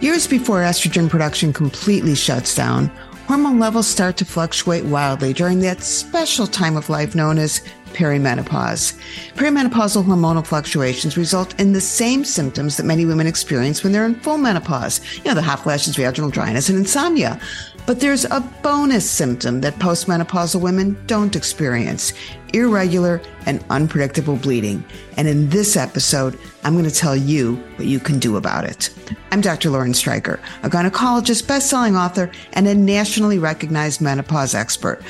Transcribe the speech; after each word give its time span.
Years 0.00 0.26
before 0.26 0.62
estrogen 0.62 1.10
production 1.10 1.52
completely 1.52 2.14
shuts 2.14 2.54
down, 2.54 2.86
hormone 3.26 3.58
levels 3.58 3.86
start 3.86 4.16
to 4.16 4.24
fluctuate 4.24 4.86
wildly 4.86 5.34
during 5.34 5.60
that 5.60 5.82
special 5.82 6.46
time 6.46 6.78
of 6.78 6.88
life 6.88 7.14
known 7.14 7.36
as 7.36 7.60
perimenopause. 7.92 8.98
Perimenopausal 9.34 10.02
hormonal 10.02 10.46
fluctuations 10.46 11.18
result 11.18 11.58
in 11.60 11.74
the 11.74 11.82
same 11.82 12.24
symptoms 12.24 12.78
that 12.78 12.86
many 12.86 13.04
women 13.04 13.26
experience 13.26 13.84
when 13.84 13.92
they're 13.92 14.06
in 14.06 14.14
full 14.14 14.38
menopause. 14.38 15.02
You 15.18 15.24
know, 15.24 15.34
the 15.34 15.42
hot 15.42 15.64
flashes, 15.64 15.96
vaginal 15.96 16.30
dryness, 16.30 16.70
and 16.70 16.78
insomnia. 16.78 17.38
But 17.84 18.00
there's 18.00 18.24
a 18.24 18.40
bonus 18.62 19.08
symptom 19.08 19.60
that 19.60 19.74
postmenopausal 19.74 20.62
women 20.62 20.96
don't 21.06 21.36
experience 21.36 22.14
irregular 22.54 23.20
and 23.44 23.62
unpredictable 23.68 24.36
bleeding. 24.36 24.82
And 25.18 25.28
in 25.28 25.50
this 25.50 25.76
episode, 25.76 26.38
I'm 26.62 26.74
going 26.74 26.84
to 26.84 26.94
tell 26.94 27.16
you 27.16 27.56
what 27.76 27.86
you 27.86 27.98
can 27.98 28.18
do 28.18 28.36
about 28.36 28.64
it. 28.64 28.90
I'm 29.30 29.40
Dr. 29.40 29.70
Lauren 29.70 29.92
Streicher, 29.92 30.38
a 30.62 30.68
gynecologist, 30.68 31.48
best-selling 31.48 31.96
author, 31.96 32.30
and 32.52 32.68
a 32.68 32.74
nationally 32.74 33.38
recognized 33.38 34.02
menopause 34.02 34.54
expert. 34.54 35.02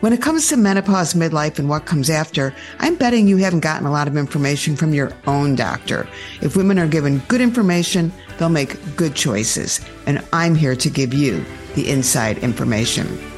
When 0.00 0.12
it 0.12 0.22
comes 0.22 0.48
to 0.48 0.56
menopause, 0.56 1.14
midlife, 1.14 1.58
and 1.58 1.68
what 1.68 1.86
comes 1.86 2.10
after, 2.10 2.54
I'm 2.78 2.94
betting 2.94 3.26
you 3.26 3.38
haven't 3.38 3.60
gotten 3.60 3.86
a 3.86 3.90
lot 3.90 4.06
of 4.06 4.16
information 4.16 4.76
from 4.76 4.94
your 4.94 5.12
own 5.26 5.56
doctor. 5.56 6.06
If 6.42 6.56
women 6.56 6.78
are 6.78 6.86
given 6.86 7.18
good 7.26 7.40
information, 7.40 8.12
they'll 8.38 8.48
make 8.48 8.78
good 8.96 9.16
choices. 9.16 9.80
And 10.06 10.24
I'm 10.32 10.54
here 10.54 10.76
to 10.76 10.90
give 10.90 11.12
you 11.12 11.44
the 11.74 11.90
inside 11.90 12.38
information. 12.38 13.33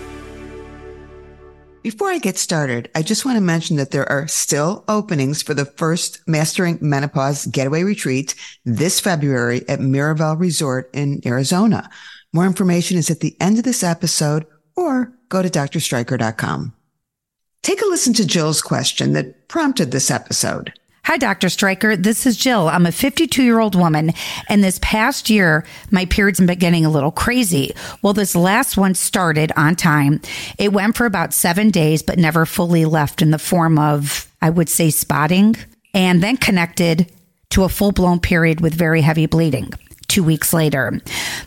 Before 1.86 2.08
I 2.08 2.18
get 2.18 2.36
started, 2.36 2.90
I 2.96 3.02
just 3.02 3.24
want 3.24 3.36
to 3.36 3.40
mention 3.40 3.76
that 3.76 3.92
there 3.92 4.10
are 4.10 4.26
still 4.26 4.82
openings 4.88 5.40
for 5.40 5.54
the 5.54 5.66
first 5.66 6.18
Mastering 6.26 6.78
Menopause 6.80 7.46
Getaway 7.46 7.84
Retreat 7.84 8.34
this 8.64 8.98
February 8.98 9.60
at 9.68 9.78
Miraval 9.78 10.36
Resort 10.36 10.90
in 10.92 11.20
Arizona. 11.24 11.88
More 12.32 12.44
information 12.44 12.98
is 12.98 13.08
at 13.08 13.20
the 13.20 13.36
end 13.40 13.58
of 13.58 13.62
this 13.62 13.84
episode 13.84 14.46
or 14.74 15.12
go 15.28 15.42
to 15.42 15.48
drstreicher.com. 15.48 16.74
Take 17.62 17.80
a 17.80 17.86
listen 17.86 18.14
to 18.14 18.26
Jill's 18.26 18.62
question 18.62 19.12
that 19.12 19.46
prompted 19.46 19.92
this 19.92 20.10
episode. 20.10 20.72
Hi, 21.06 21.18
Dr. 21.18 21.46
Streicher. 21.46 22.02
This 22.02 22.26
is 22.26 22.36
Jill. 22.36 22.68
I'm 22.68 22.84
a 22.84 22.90
52 22.90 23.40
year 23.40 23.60
old 23.60 23.76
woman, 23.76 24.12
and 24.48 24.64
this 24.64 24.80
past 24.82 25.30
year, 25.30 25.64
my 25.92 26.04
periods 26.06 26.40
have 26.40 26.48
been 26.48 26.58
getting 26.58 26.84
a 26.84 26.90
little 26.90 27.12
crazy. 27.12 27.76
Well, 28.02 28.12
this 28.12 28.34
last 28.34 28.76
one 28.76 28.96
started 28.96 29.52
on 29.56 29.76
time. 29.76 30.20
It 30.58 30.72
went 30.72 30.96
for 30.96 31.06
about 31.06 31.32
seven 31.32 31.70
days, 31.70 32.02
but 32.02 32.18
never 32.18 32.44
fully 32.44 32.86
left 32.86 33.22
in 33.22 33.30
the 33.30 33.38
form 33.38 33.78
of, 33.78 34.28
I 34.42 34.50
would 34.50 34.68
say, 34.68 34.90
spotting, 34.90 35.54
and 35.94 36.24
then 36.24 36.38
connected 36.38 37.08
to 37.50 37.62
a 37.62 37.68
full 37.68 37.92
blown 37.92 38.18
period 38.18 38.60
with 38.60 38.74
very 38.74 39.00
heavy 39.00 39.26
bleeding 39.26 39.70
two 40.08 40.24
weeks 40.24 40.52
later. 40.52 41.00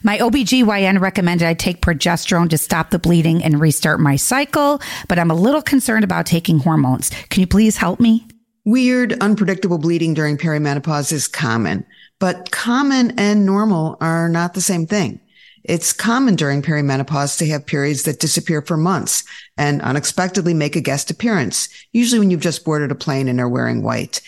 My 0.04 0.20
OBGYN 0.20 1.02
recommended 1.02 1.46
I 1.46 1.54
take 1.54 1.82
progesterone 1.82 2.50
to 2.52 2.58
stop 2.58 2.92
the 2.92 3.00
bleeding 3.00 3.44
and 3.44 3.60
restart 3.60 4.00
my 4.00 4.16
cycle, 4.16 4.80
but 5.10 5.20
I'm 5.20 5.32
a 5.32 5.36
little 5.36 5.62
concerned 5.62 6.06
about 6.06 6.26
taking 6.26 6.60
hormones. 6.60 7.10
Can 7.30 7.42
you 7.42 7.48
please 7.48 7.76
help 7.76 8.00
me? 8.00 8.26
Weird, 8.70 9.14
unpredictable 9.20 9.80
bleeding 9.80 10.14
during 10.14 10.38
perimenopause 10.38 11.12
is 11.12 11.28
common, 11.28 11.88
but 12.20 12.52
common 12.52 13.18
and 13.18 13.44
normal 13.44 13.98
are 14.00 14.30
not 14.30 14.54
the 14.54 14.62
same 14.62 14.86
thing. 14.86 15.20
It's 15.64 15.92
common 15.92 16.36
during 16.36 16.62
perimenopause 16.62 17.40
to 17.40 17.48
have 17.48 17.66
periods 17.66 18.04
that 18.04 18.20
disappear 18.20 18.62
for 18.62 18.78
months 18.78 19.24
and 19.58 19.82
unexpectedly 19.82 20.54
make 20.54 20.76
a 20.76 20.82
guest 20.82 21.10
appearance, 21.10 21.68
usually 21.94 22.20
when 22.20 22.30
you've 22.30 22.42
just 22.42 22.64
boarded 22.64 22.92
a 22.92 22.96
plane 22.96 23.28
and 23.28 23.40
are 23.40 23.50
wearing 23.50 23.82
white. 23.82 24.22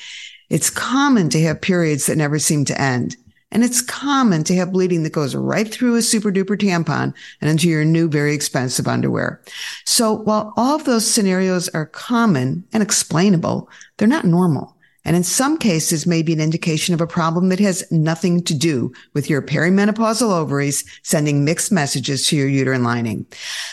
It's 0.49 0.71
common 0.71 1.29
to 1.29 1.41
have 1.43 1.61
periods 1.61 2.07
that 2.07 2.17
never 2.17 2.39
seem 2.39 2.65
to 2.65 2.81
end. 2.81 3.17
And 3.51 3.63
it's 3.63 3.81
common 3.81 4.43
to 4.45 4.55
have 4.55 4.71
bleeding 4.71 5.03
that 5.03 5.13
goes 5.13 5.35
right 5.35 5.71
through 5.71 5.95
a 5.95 6.01
super 6.01 6.31
duper 6.31 6.57
tampon 6.57 7.13
and 7.41 7.49
into 7.49 7.67
your 7.67 7.83
new, 7.83 8.07
very 8.07 8.33
expensive 8.33 8.87
underwear. 8.87 9.41
So 9.85 10.13
while 10.13 10.53
all 10.55 10.75
of 10.75 10.85
those 10.85 11.05
scenarios 11.05 11.67
are 11.69 11.85
common 11.85 12.63
and 12.71 12.81
explainable, 12.81 13.69
they're 13.97 14.07
not 14.07 14.25
normal. 14.25 14.77
And 15.03 15.15
in 15.15 15.23
some 15.23 15.57
cases 15.57 16.05
may 16.05 16.21
be 16.21 16.33
an 16.33 16.39
indication 16.39 16.93
of 16.93 17.01
a 17.01 17.07
problem 17.07 17.49
that 17.49 17.59
has 17.59 17.83
nothing 17.91 18.43
to 18.43 18.53
do 18.53 18.93
with 19.13 19.29
your 19.29 19.41
perimenopausal 19.41 20.31
ovaries 20.31 20.83
sending 21.01 21.43
mixed 21.43 21.71
messages 21.71 22.27
to 22.27 22.35
your 22.35 22.47
uterine 22.47 22.83
lining. 22.83 23.25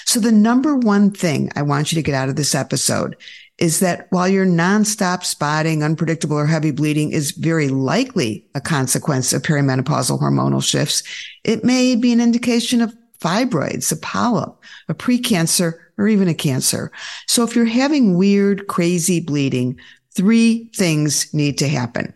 So 0.07 0.21
the 0.21 0.33
number 0.33 0.75
one 0.75 1.11
thing 1.11 1.51
I 1.55 1.63
want 1.63 1.93
you 1.93 1.97
to 1.97 2.03
get 2.03 2.15
out 2.15 2.31
of 2.31 2.37
this 2.37 2.55
episode 2.55 3.17
is 3.59 3.81
that 3.81 4.07
while 4.11 4.29
your 4.29 4.47
nonstop 4.47 5.25
spotting, 5.25 5.83
unpredictable 5.83 6.37
or 6.37 6.47
heavy 6.47 6.71
bleeding 6.71 7.11
is 7.11 7.33
very 7.33 7.69
likely 7.69 8.47
a 8.55 8.61
consequence 8.61 9.33
of 9.33 9.43
perimenopausal 9.43 10.21
hormonal 10.21 10.63
shifts, 10.63 11.03
it 11.45 11.65
may 11.65 11.97
be 11.97 12.13
an 12.13 12.21
indication 12.21 12.81
of 12.81 12.95
fibroids, 13.21 13.91
a 13.91 13.97
polyp, 13.97 14.57
a 14.89 14.95
precancer, 14.95 15.75
or 15.99 16.07
even 16.07 16.29
a 16.29 16.35
cancer. 16.35 16.93
So 17.27 17.43
if 17.43 17.57
you're 17.57 17.65
having 17.65 18.17
weird, 18.17 18.69
crazy 18.69 19.21
bleeding, 19.21 19.79
three 20.15 20.71
things 20.77 21.33
need 21.35 21.59
to 21.59 21.69
happen. 21.69 22.15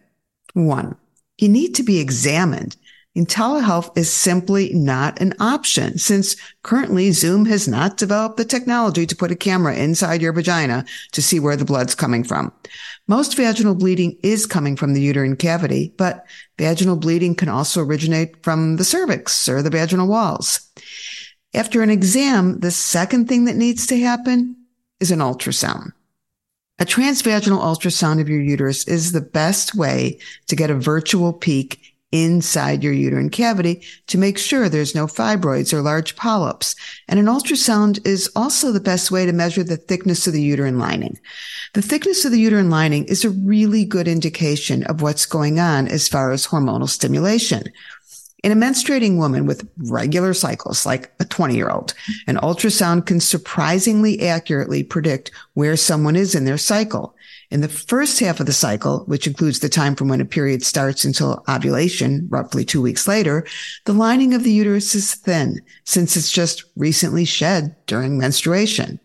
One, 0.54 0.96
you 1.38 1.48
need 1.48 1.74
to 1.74 1.82
be 1.82 1.98
examined 1.98 2.76
and 3.14 3.28
telehealth 3.28 3.96
is 3.96 4.10
simply 4.10 4.72
not 4.72 5.20
an 5.20 5.34
option 5.38 5.98
since 5.98 6.34
currently 6.62 7.10
Zoom 7.10 7.44
has 7.44 7.68
not 7.68 7.98
developed 7.98 8.38
the 8.38 8.44
technology 8.44 9.04
to 9.06 9.16
put 9.16 9.30
a 9.30 9.36
camera 9.36 9.76
inside 9.76 10.22
your 10.22 10.32
vagina 10.32 10.84
to 11.12 11.20
see 11.20 11.38
where 11.38 11.56
the 11.56 11.64
blood's 11.64 11.94
coming 11.94 12.24
from. 12.24 12.50
Most 13.06 13.36
vaginal 13.36 13.74
bleeding 13.74 14.18
is 14.22 14.46
coming 14.46 14.76
from 14.76 14.94
the 14.94 15.02
uterine 15.02 15.36
cavity, 15.36 15.92
but 15.98 16.24
vaginal 16.58 16.96
bleeding 16.96 17.34
can 17.34 17.50
also 17.50 17.82
originate 17.82 18.42
from 18.42 18.76
the 18.76 18.84
cervix 18.84 19.48
or 19.48 19.60
the 19.60 19.70
vaginal 19.70 20.08
walls. 20.08 20.60
After 21.54 21.82
an 21.82 21.90
exam, 21.90 22.60
the 22.60 22.70
second 22.70 23.28
thing 23.28 23.44
that 23.44 23.56
needs 23.56 23.86
to 23.88 24.00
happen 24.00 24.56
is 25.00 25.10
an 25.10 25.18
ultrasound. 25.18 25.92
A 26.78 26.86
transvaginal 26.86 27.60
ultrasound 27.60 28.20
of 28.20 28.28
your 28.28 28.40
uterus 28.40 28.88
is 28.88 29.12
the 29.12 29.20
best 29.20 29.74
way 29.74 30.18
to 30.46 30.56
get 30.56 30.70
a 30.70 30.74
virtual 30.74 31.32
peek 31.32 31.91
inside 32.12 32.84
your 32.84 32.92
uterine 32.92 33.30
cavity 33.30 33.82
to 34.06 34.18
make 34.18 34.38
sure 34.38 34.68
there's 34.68 34.94
no 34.94 35.06
fibroids 35.06 35.72
or 35.72 35.80
large 35.80 36.14
polyps. 36.14 36.76
And 37.08 37.18
an 37.18 37.26
ultrasound 37.26 38.06
is 38.06 38.30
also 38.36 38.70
the 38.70 38.80
best 38.80 39.10
way 39.10 39.26
to 39.26 39.32
measure 39.32 39.64
the 39.64 39.76
thickness 39.76 40.26
of 40.26 40.34
the 40.34 40.42
uterine 40.42 40.78
lining. 40.78 41.18
The 41.72 41.82
thickness 41.82 42.24
of 42.24 42.32
the 42.32 42.40
uterine 42.40 42.70
lining 42.70 43.04
is 43.06 43.24
a 43.24 43.30
really 43.30 43.84
good 43.84 44.06
indication 44.06 44.84
of 44.84 45.02
what's 45.02 45.26
going 45.26 45.58
on 45.58 45.88
as 45.88 46.08
far 46.08 46.30
as 46.30 46.46
hormonal 46.46 46.88
stimulation. 46.88 47.64
In 48.42 48.50
a 48.50 48.56
menstruating 48.56 49.18
woman 49.18 49.46
with 49.46 49.68
regular 49.76 50.34
cycles, 50.34 50.84
like 50.84 51.12
a 51.20 51.24
20 51.24 51.54
year 51.54 51.70
old, 51.70 51.94
an 52.26 52.36
ultrasound 52.38 53.06
can 53.06 53.20
surprisingly 53.20 54.20
accurately 54.20 54.82
predict 54.82 55.30
where 55.54 55.76
someone 55.76 56.16
is 56.16 56.34
in 56.34 56.44
their 56.44 56.58
cycle. 56.58 57.14
In 57.52 57.60
the 57.60 57.68
first 57.68 58.18
half 58.20 58.40
of 58.40 58.46
the 58.46 58.52
cycle, 58.54 59.04
which 59.04 59.26
includes 59.26 59.58
the 59.58 59.68
time 59.68 59.94
from 59.94 60.08
when 60.08 60.22
a 60.22 60.24
period 60.24 60.64
starts 60.64 61.04
until 61.04 61.44
ovulation, 61.50 62.26
roughly 62.30 62.64
two 62.64 62.80
weeks 62.80 63.06
later, 63.06 63.46
the 63.84 63.92
lining 63.92 64.32
of 64.32 64.42
the 64.42 64.50
uterus 64.50 64.94
is 64.94 65.14
thin 65.16 65.60
since 65.84 66.16
it's 66.16 66.32
just 66.32 66.64
recently 66.76 67.26
shed 67.26 67.76
during 67.86 68.16
menstruation. 68.16 68.98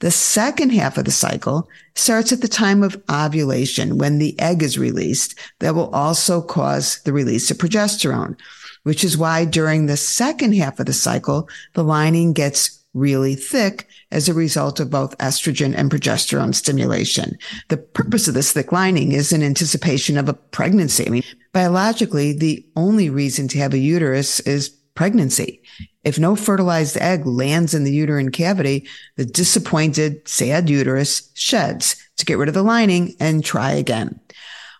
The 0.00 0.10
second 0.10 0.72
half 0.72 0.98
of 0.98 1.06
the 1.06 1.10
cycle 1.10 1.70
starts 1.94 2.32
at 2.32 2.42
the 2.42 2.48
time 2.48 2.82
of 2.82 3.02
ovulation 3.10 3.96
when 3.96 4.18
the 4.18 4.38
egg 4.38 4.62
is 4.62 4.78
released 4.78 5.34
that 5.60 5.74
will 5.74 5.88
also 5.88 6.42
cause 6.42 7.00
the 7.04 7.14
release 7.14 7.50
of 7.50 7.56
progesterone, 7.56 8.38
which 8.82 9.04
is 9.04 9.16
why 9.16 9.46
during 9.46 9.86
the 9.86 9.96
second 9.96 10.54
half 10.54 10.78
of 10.78 10.84
the 10.84 10.92
cycle, 10.92 11.48
the 11.72 11.82
lining 11.82 12.34
gets 12.34 12.75
really 12.96 13.34
thick 13.34 13.86
as 14.10 14.28
a 14.28 14.34
result 14.34 14.80
of 14.80 14.90
both 14.90 15.16
estrogen 15.18 15.74
and 15.76 15.90
progesterone 15.90 16.54
stimulation. 16.54 17.36
The 17.68 17.76
purpose 17.76 18.26
of 18.26 18.34
this 18.34 18.52
thick 18.52 18.72
lining 18.72 19.12
is 19.12 19.32
in 19.32 19.42
anticipation 19.42 20.16
of 20.16 20.28
a 20.28 20.34
pregnancy. 20.34 21.06
I 21.06 21.10
mean, 21.10 21.22
biologically, 21.52 22.32
the 22.32 22.66
only 22.74 23.10
reason 23.10 23.48
to 23.48 23.58
have 23.58 23.74
a 23.74 23.78
uterus 23.78 24.40
is 24.40 24.70
pregnancy. 24.94 25.62
If 26.04 26.18
no 26.18 26.36
fertilized 26.36 26.96
egg 26.96 27.26
lands 27.26 27.74
in 27.74 27.84
the 27.84 27.92
uterine 27.92 28.32
cavity, 28.32 28.88
the 29.16 29.26
disappointed, 29.26 30.26
sad 30.26 30.70
uterus 30.70 31.30
sheds 31.34 31.96
to 32.16 32.24
get 32.24 32.38
rid 32.38 32.48
of 32.48 32.54
the 32.54 32.62
lining 32.62 33.14
and 33.20 33.44
try 33.44 33.72
again. 33.72 34.18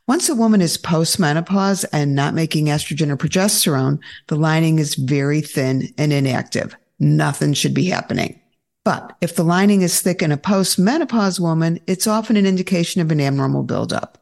Once 0.06 0.28
a 0.28 0.34
woman 0.36 0.62
is 0.62 0.78
postmenopause 0.78 1.84
and 1.92 2.14
not 2.14 2.32
making 2.32 2.66
estrogen 2.66 3.10
or 3.10 3.16
progesterone, 3.16 3.98
the 4.28 4.36
lining 4.36 4.78
is 4.78 4.94
very 4.94 5.40
thin 5.40 5.92
and 5.98 6.12
inactive 6.12 6.76
nothing 6.98 7.52
should 7.54 7.75
be 7.75 7.87
happening. 7.87 8.40
But 8.84 9.16
if 9.20 9.34
the 9.34 9.43
lining 9.43 9.82
is 9.82 10.00
thick 10.00 10.22
in 10.22 10.31
a 10.31 10.38
postmenopause 10.38 11.40
woman, 11.40 11.81
it's 11.87 12.06
often 12.06 12.37
an 12.37 12.46
indication 12.46 13.00
of 13.00 13.10
an 13.10 13.20
abnormal 13.20 13.64
buildup. 13.64 14.16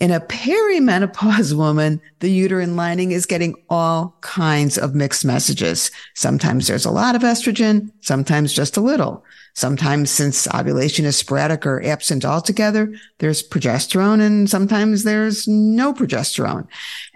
In 0.00 0.10
a 0.10 0.18
perimenopause 0.18 1.52
woman, 1.52 2.00
the 2.20 2.30
uterine 2.30 2.74
lining 2.74 3.12
is 3.12 3.26
getting 3.26 3.54
all 3.68 4.16
kinds 4.22 4.78
of 4.78 4.94
mixed 4.94 5.26
messages. 5.26 5.90
Sometimes 6.14 6.66
there's 6.66 6.86
a 6.86 6.90
lot 6.90 7.14
of 7.14 7.22
estrogen, 7.22 7.90
sometimes 8.00 8.54
just 8.54 8.78
a 8.78 8.80
little. 8.80 9.24
Sometimes 9.54 10.10
since 10.10 10.48
ovulation 10.54 11.04
is 11.04 11.16
sporadic 11.16 11.66
or 11.66 11.84
absent 11.84 12.24
altogether, 12.24 12.94
there's 13.18 13.46
progesterone 13.46 14.20
and 14.20 14.48
sometimes 14.48 15.04
there's 15.04 15.46
no 15.46 15.92
progesterone. 15.92 16.66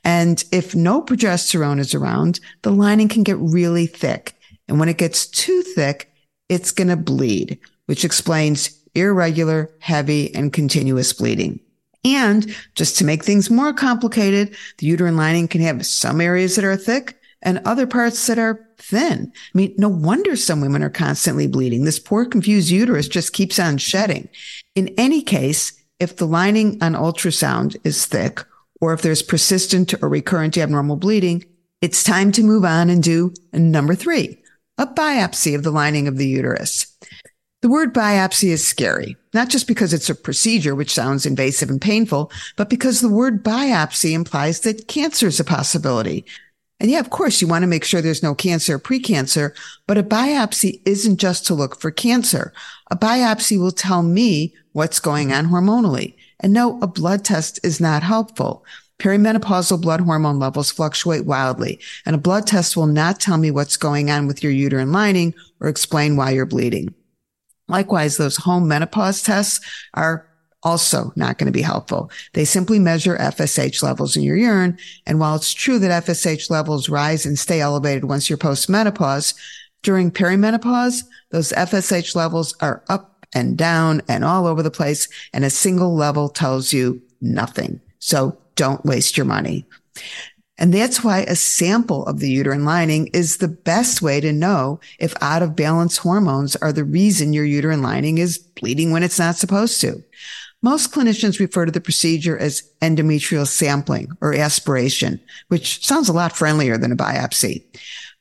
And 0.04 0.44
if 0.52 0.74
no 0.74 1.00
progesterone 1.00 1.80
is 1.80 1.94
around, 1.94 2.38
the 2.62 2.72
lining 2.72 3.08
can 3.08 3.22
get 3.22 3.38
really 3.38 3.86
thick. 3.86 4.34
And 4.68 4.78
when 4.78 4.88
it 4.88 4.98
gets 4.98 5.26
too 5.26 5.62
thick, 5.62 6.12
it's 6.48 6.72
going 6.72 6.88
to 6.88 6.96
bleed, 6.96 7.58
which 7.86 8.04
explains 8.04 8.82
irregular, 8.94 9.70
heavy, 9.80 10.34
and 10.34 10.52
continuous 10.52 11.12
bleeding. 11.12 11.60
And 12.04 12.54
just 12.74 12.98
to 12.98 13.04
make 13.04 13.24
things 13.24 13.50
more 13.50 13.72
complicated, 13.72 14.54
the 14.78 14.86
uterine 14.86 15.16
lining 15.16 15.48
can 15.48 15.62
have 15.62 15.86
some 15.86 16.20
areas 16.20 16.56
that 16.56 16.64
are 16.64 16.76
thick 16.76 17.18
and 17.42 17.60
other 17.64 17.86
parts 17.86 18.26
that 18.26 18.38
are 18.38 18.66
thin. 18.78 19.32
I 19.34 19.58
mean, 19.58 19.74
no 19.78 19.88
wonder 19.88 20.36
some 20.36 20.60
women 20.60 20.82
are 20.82 20.90
constantly 20.90 21.46
bleeding. 21.46 21.84
This 21.84 21.98
poor 21.98 22.26
confused 22.26 22.70
uterus 22.70 23.08
just 23.08 23.32
keeps 23.32 23.58
on 23.58 23.78
shedding. 23.78 24.28
In 24.74 24.88
any 24.98 25.22
case, 25.22 25.72
if 26.00 26.16
the 26.16 26.26
lining 26.26 26.82
on 26.82 26.92
ultrasound 26.94 27.76
is 27.84 28.06
thick 28.06 28.44
or 28.80 28.92
if 28.92 29.02
there's 29.02 29.22
persistent 29.22 29.94
or 30.02 30.08
recurrent 30.08 30.58
abnormal 30.58 30.96
bleeding, 30.96 31.44
it's 31.80 32.04
time 32.04 32.32
to 32.32 32.42
move 32.42 32.64
on 32.64 32.90
and 32.90 33.02
do 33.02 33.32
number 33.52 33.94
three, 33.94 34.38
a 34.78 34.86
biopsy 34.86 35.54
of 35.54 35.62
the 35.62 35.70
lining 35.70 36.08
of 36.08 36.16
the 36.16 36.26
uterus. 36.26 36.86
The 37.62 37.68
word 37.68 37.94
biopsy 37.94 38.48
is 38.48 38.66
scary, 38.66 39.16
not 39.32 39.48
just 39.48 39.66
because 39.66 39.94
it's 39.94 40.10
a 40.10 40.14
procedure, 40.14 40.74
which 40.74 40.92
sounds 40.92 41.24
invasive 41.24 41.70
and 41.70 41.80
painful, 41.80 42.30
but 42.56 42.68
because 42.68 43.00
the 43.00 43.08
word 43.08 43.42
biopsy 43.42 44.12
implies 44.12 44.60
that 44.60 44.86
cancer 44.86 45.28
is 45.28 45.40
a 45.40 45.44
possibility. 45.44 46.26
And 46.78 46.90
yeah, 46.90 47.00
of 47.00 47.08
course, 47.08 47.40
you 47.40 47.48
want 47.48 47.62
to 47.62 47.68
make 47.68 47.84
sure 47.84 48.02
there's 48.02 48.22
no 48.22 48.34
cancer 48.34 48.74
or 48.74 48.78
precancer, 48.78 49.56
but 49.86 49.96
a 49.96 50.02
biopsy 50.02 50.82
isn't 50.84 51.16
just 51.16 51.46
to 51.46 51.54
look 51.54 51.80
for 51.80 51.90
cancer. 51.90 52.52
A 52.90 52.96
biopsy 52.96 53.58
will 53.58 53.72
tell 53.72 54.02
me 54.02 54.52
what's 54.72 55.00
going 55.00 55.32
on 55.32 55.46
hormonally. 55.46 56.16
And 56.40 56.52
no, 56.52 56.78
a 56.82 56.86
blood 56.86 57.24
test 57.24 57.60
is 57.62 57.80
not 57.80 58.02
helpful. 58.02 58.66
Perimenopausal 58.98 59.80
blood 59.80 60.00
hormone 60.00 60.38
levels 60.38 60.70
fluctuate 60.70 61.24
wildly, 61.24 61.80
and 62.06 62.14
a 62.14 62.18
blood 62.18 62.46
test 62.46 62.76
will 62.76 62.86
not 62.86 63.20
tell 63.20 63.38
me 63.38 63.50
what's 63.50 63.76
going 63.76 64.10
on 64.10 64.26
with 64.26 64.42
your 64.42 64.52
uterine 64.52 64.92
lining 64.92 65.34
or 65.60 65.68
explain 65.68 66.16
why 66.16 66.30
you're 66.30 66.46
bleeding. 66.46 66.94
Likewise, 67.68 68.16
those 68.16 68.36
home 68.36 68.68
menopause 68.68 69.22
tests 69.22 69.60
are 69.94 70.28
also 70.62 71.12
not 71.16 71.38
going 71.38 71.46
to 71.46 71.52
be 71.52 71.62
helpful. 71.62 72.10
They 72.32 72.44
simply 72.44 72.78
measure 72.78 73.16
FSH 73.18 73.82
levels 73.82 74.16
in 74.16 74.22
your 74.22 74.36
urine. 74.36 74.78
And 75.06 75.20
while 75.20 75.36
it's 75.36 75.52
true 75.52 75.78
that 75.78 76.04
FSH 76.04 76.50
levels 76.50 76.88
rise 76.88 77.26
and 77.26 77.38
stay 77.38 77.60
elevated 77.60 78.04
once 78.04 78.28
you're 78.30 78.38
post-menopause, 78.38 79.34
during 79.82 80.10
perimenopause, 80.10 81.04
those 81.30 81.52
FSH 81.52 82.16
levels 82.16 82.56
are 82.60 82.82
up 82.88 83.26
and 83.34 83.58
down 83.58 84.00
and 84.08 84.24
all 84.24 84.46
over 84.46 84.62
the 84.62 84.70
place. 84.70 85.08
And 85.34 85.44
a 85.44 85.50
single 85.50 85.94
level 85.94 86.30
tells 86.30 86.72
you 86.72 87.02
nothing. 87.20 87.80
So 87.98 88.38
don't 88.56 88.84
waste 88.84 89.16
your 89.16 89.26
money. 89.26 89.66
And 90.56 90.72
that's 90.72 91.02
why 91.02 91.20
a 91.20 91.34
sample 91.34 92.06
of 92.06 92.20
the 92.20 92.30
uterine 92.30 92.64
lining 92.64 93.08
is 93.08 93.38
the 93.38 93.48
best 93.48 94.02
way 94.02 94.20
to 94.20 94.32
know 94.32 94.78
if 95.00 95.14
out 95.20 95.42
of 95.42 95.56
balance 95.56 95.98
hormones 95.98 96.54
are 96.56 96.72
the 96.72 96.84
reason 96.84 97.32
your 97.32 97.44
uterine 97.44 97.82
lining 97.82 98.18
is 98.18 98.38
bleeding 98.38 98.92
when 98.92 99.02
it's 99.02 99.18
not 99.18 99.36
supposed 99.36 99.80
to. 99.80 100.02
Most 100.62 100.92
clinicians 100.92 101.40
refer 101.40 101.66
to 101.66 101.72
the 101.72 101.80
procedure 101.80 102.38
as 102.38 102.62
endometrial 102.80 103.46
sampling 103.46 104.08
or 104.20 104.34
aspiration, 104.34 105.20
which 105.48 105.84
sounds 105.84 106.08
a 106.08 106.12
lot 106.12 106.36
friendlier 106.36 106.78
than 106.78 106.92
a 106.92 106.96
biopsy. 106.96 107.64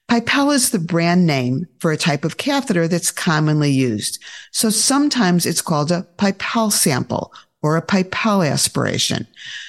Pipelle 0.10 0.52
is 0.52 0.72
the 0.72 0.80
brand 0.80 1.26
name 1.26 1.66
for 1.80 1.92
a 1.92 1.98
type 1.98 2.26
of 2.26 2.38
catheter 2.38 2.88
that's 2.88 3.12
commonly 3.12 3.72
used. 3.72 4.22
So 4.52 4.70
sometimes 4.70 5.46
it's 5.46 5.62
called 5.62 5.92
a 5.92 6.06
Pipelle 6.18 6.72
sample 6.72 7.32
or 7.64 7.78
a 7.78 7.82
Pipelle 7.82 8.44
aspiration. 8.44 9.26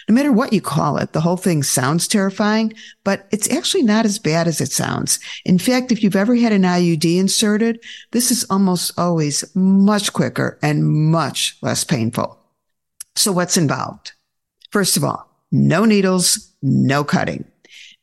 No 0.08 0.14
matter 0.14 0.32
what 0.32 0.52
you 0.52 0.60
call 0.60 0.98
it, 0.98 1.12
the 1.12 1.20
whole 1.20 1.36
thing 1.36 1.62
sounds 1.62 2.06
terrifying, 2.06 2.74
but 3.04 3.26
it's 3.30 3.50
actually 3.50 3.84
not 3.84 4.04
as 4.04 4.18
bad 4.18 4.46
as 4.46 4.60
it 4.60 4.72
sounds. 4.72 5.18
In 5.44 5.58
fact, 5.58 5.92
if 5.92 6.02
you've 6.02 6.16
ever 6.16 6.34
had 6.34 6.52
an 6.52 6.62
IUD 6.62 7.18
inserted, 7.18 7.82
this 8.10 8.30
is 8.30 8.44
almost 8.50 8.92
always 8.98 9.44
much 9.54 10.12
quicker 10.12 10.58
and 10.60 10.84
much 10.86 11.56
less 11.62 11.84
painful. 11.84 12.38
So 13.14 13.32
what's 13.32 13.56
involved? 13.56 14.12
First 14.70 14.96
of 14.96 15.04
all, 15.04 15.30
no 15.52 15.84
needles, 15.84 16.52
no 16.60 17.04
cutting. 17.04 17.44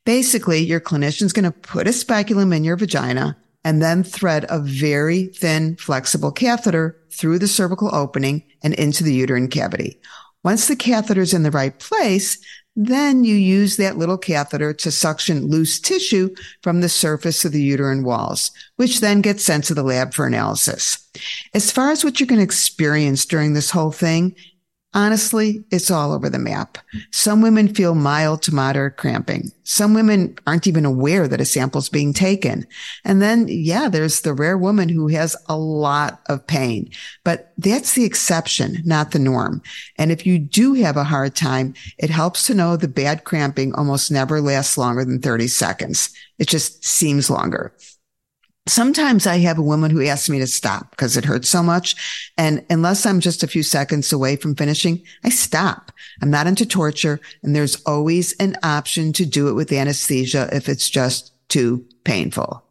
Basically, 0.05 0.59
your 0.59 0.79
clinician's 0.79 1.33
going 1.33 1.43
to 1.43 1.51
put 1.51 1.87
a 1.87 1.93
speculum 1.93 2.53
in 2.53 2.63
your 2.63 2.77
vagina 2.77 3.37
and 3.63 3.81
then 3.81 4.03
thread 4.03 4.45
a 4.49 4.59
very 4.59 5.27
thin, 5.27 5.75
flexible 5.77 6.31
catheter 6.31 6.97
through 7.11 7.39
the 7.39 7.47
cervical 7.47 7.93
opening 7.93 8.43
and 8.63 8.73
into 8.75 9.03
the 9.03 9.13
uterine 9.13 9.47
cavity. 9.47 9.99
Once 10.43 10.67
the 10.67 10.75
catheter 10.75 11.21
is 11.21 11.33
in 11.33 11.43
the 11.43 11.51
right 11.51 11.77
place, 11.79 12.37
then 12.75 13.23
you 13.23 13.35
use 13.35 13.75
that 13.75 13.97
little 13.97 14.17
catheter 14.17 14.73
to 14.73 14.91
suction 14.91 15.47
loose 15.47 15.79
tissue 15.79 16.33
from 16.63 16.79
the 16.79 16.89
surface 16.89 17.43
of 17.43 17.51
the 17.51 17.61
uterine 17.61 18.03
walls, 18.03 18.51
which 18.77 19.01
then 19.01 19.21
gets 19.21 19.43
sent 19.43 19.65
to 19.65 19.73
the 19.73 19.83
lab 19.83 20.13
for 20.13 20.25
analysis. 20.25 21.09
As 21.53 21.69
far 21.69 21.91
as 21.91 22.03
what 22.03 22.19
you're 22.19 22.27
going 22.27 22.39
to 22.39 22.43
experience 22.43 23.25
during 23.25 23.53
this 23.53 23.69
whole 23.69 23.91
thing, 23.91 24.35
Honestly, 24.93 25.63
it's 25.71 25.89
all 25.89 26.11
over 26.11 26.29
the 26.29 26.37
map. 26.37 26.77
Some 27.11 27.41
women 27.41 27.73
feel 27.73 27.95
mild 27.95 28.41
to 28.43 28.53
moderate 28.53 28.97
cramping. 28.97 29.49
Some 29.63 29.93
women 29.93 30.37
aren't 30.45 30.67
even 30.67 30.83
aware 30.83 31.29
that 31.29 31.39
a 31.39 31.45
sample 31.45 31.79
is 31.79 31.87
being 31.87 32.11
taken. 32.11 32.67
And 33.05 33.21
then, 33.21 33.47
yeah, 33.47 33.87
there's 33.87 34.19
the 34.19 34.33
rare 34.33 34.57
woman 34.57 34.89
who 34.89 35.07
has 35.07 35.33
a 35.47 35.57
lot 35.57 36.19
of 36.27 36.45
pain, 36.45 36.89
but 37.23 37.53
that's 37.57 37.93
the 37.93 38.03
exception, 38.03 38.81
not 38.83 39.11
the 39.11 39.19
norm. 39.19 39.61
And 39.97 40.11
if 40.11 40.25
you 40.25 40.37
do 40.37 40.73
have 40.73 40.97
a 40.97 41.05
hard 41.05 41.35
time, 41.35 41.73
it 41.97 42.09
helps 42.09 42.45
to 42.47 42.53
know 42.53 42.75
the 42.75 42.89
bad 42.89 43.23
cramping 43.23 43.73
almost 43.75 44.11
never 44.11 44.41
lasts 44.41 44.77
longer 44.77 45.05
than 45.05 45.21
30 45.21 45.47
seconds. 45.47 46.09
It 46.37 46.49
just 46.49 46.83
seems 46.83 47.29
longer. 47.29 47.73
Sometimes 48.67 49.25
I 49.25 49.39
have 49.39 49.57
a 49.57 49.63
woman 49.63 49.89
who 49.89 50.05
asks 50.05 50.29
me 50.29 50.37
to 50.39 50.47
stop 50.47 50.91
because 50.91 51.17
it 51.17 51.25
hurts 51.25 51.49
so 51.49 51.63
much. 51.63 51.95
And 52.37 52.63
unless 52.69 53.05
I'm 53.05 53.19
just 53.19 53.41
a 53.41 53.47
few 53.47 53.63
seconds 53.63 54.13
away 54.13 54.35
from 54.35 54.55
finishing, 54.55 55.01
I 55.23 55.29
stop. 55.29 55.91
I'm 56.21 56.29
not 56.29 56.45
into 56.45 56.65
torture. 56.65 57.19
And 57.41 57.55
there's 57.55 57.81
always 57.85 58.33
an 58.33 58.55
option 58.61 59.13
to 59.13 59.25
do 59.25 59.47
it 59.47 59.53
with 59.53 59.71
anesthesia 59.71 60.47
if 60.51 60.69
it's 60.69 60.89
just 60.89 61.33
too 61.49 61.85
painful. 62.03 62.63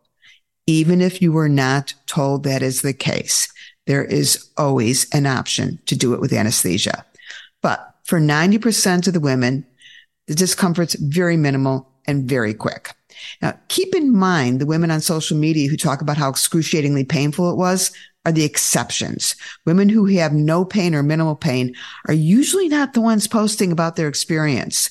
Even 0.66 1.00
if 1.00 1.20
you 1.20 1.32
were 1.32 1.48
not 1.48 1.94
told 2.06 2.44
that 2.44 2.62
is 2.62 2.82
the 2.82 2.92
case, 2.92 3.52
there 3.86 4.04
is 4.04 4.48
always 4.56 5.12
an 5.12 5.26
option 5.26 5.80
to 5.86 5.96
do 5.96 6.14
it 6.14 6.20
with 6.20 6.32
anesthesia. 6.32 7.04
But 7.62 7.96
for 8.04 8.20
90% 8.20 9.08
of 9.08 9.12
the 9.12 9.18
women, 9.18 9.66
the 10.28 10.36
discomfort's 10.36 10.94
very 10.94 11.36
minimal 11.36 11.88
and 12.06 12.28
very 12.28 12.54
quick. 12.54 12.92
Now, 13.42 13.58
keep 13.68 13.94
in 13.94 14.14
mind 14.14 14.60
the 14.60 14.66
women 14.66 14.90
on 14.90 15.00
social 15.00 15.36
media 15.36 15.68
who 15.68 15.76
talk 15.76 16.00
about 16.00 16.16
how 16.16 16.28
excruciatingly 16.28 17.04
painful 17.04 17.50
it 17.50 17.56
was 17.56 17.92
are 18.26 18.32
the 18.32 18.44
exceptions. 18.44 19.34
Women 19.64 19.88
who 19.88 20.04
have 20.06 20.32
no 20.32 20.64
pain 20.64 20.94
or 20.94 21.02
minimal 21.02 21.36
pain 21.36 21.74
are 22.06 22.14
usually 22.14 22.68
not 22.68 22.92
the 22.92 23.00
ones 23.00 23.26
posting 23.26 23.72
about 23.72 23.96
their 23.96 24.08
experience. 24.08 24.90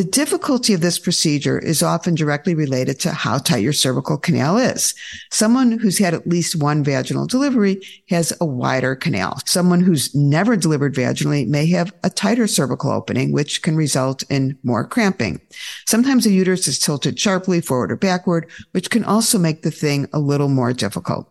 The 0.00 0.06
difficulty 0.06 0.72
of 0.72 0.80
this 0.80 0.98
procedure 0.98 1.58
is 1.58 1.82
often 1.82 2.14
directly 2.14 2.54
related 2.54 2.98
to 3.00 3.12
how 3.12 3.36
tight 3.36 3.58
your 3.58 3.74
cervical 3.74 4.16
canal 4.16 4.56
is. 4.56 4.94
Someone 5.30 5.72
who's 5.72 5.98
had 5.98 6.14
at 6.14 6.26
least 6.26 6.56
one 6.56 6.82
vaginal 6.82 7.26
delivery 7.26 7.82
has 8.08 8.32
a 8.40 8.46
wider 8.46 8.96
canal. 8.96 9.38
Someone 9.44 9.82
who's 9.82 10.14
never 10.14 10.56
delivered 10.56 10.94
vaginally 10.94 11.46
may 11.46 11.66
have 11.66 11.92
a 12.02 12.08
tighter 12.08 12.46
cervical 12.46 12.90
opening, 12.90 13.30
which 13.30 13.60
can 13.60 13.76
result 13.76 14.22
in 14.30 14.56
more 14.62 14.86
cramping. 14.86 15.38
Sometimes 15.86 16.24
the 16.24 16.32
uterus 16.32 16.66
is 16.66 16.78
tilted 16.78 17.20
sharply 17.20 17.60
forward 17.60 17.92
or 17.92 17.96
backward, 17.96 18.48
which 18.70 18.88
can 18.88 19.04
also 19.04 19.38
make 19.38 19.60
the 19.60 19.70
thing 19.70 20.08
a 20.14 20.18
little 20.18 20.48
more 20.48 20.72
difficult. 20.72 21.30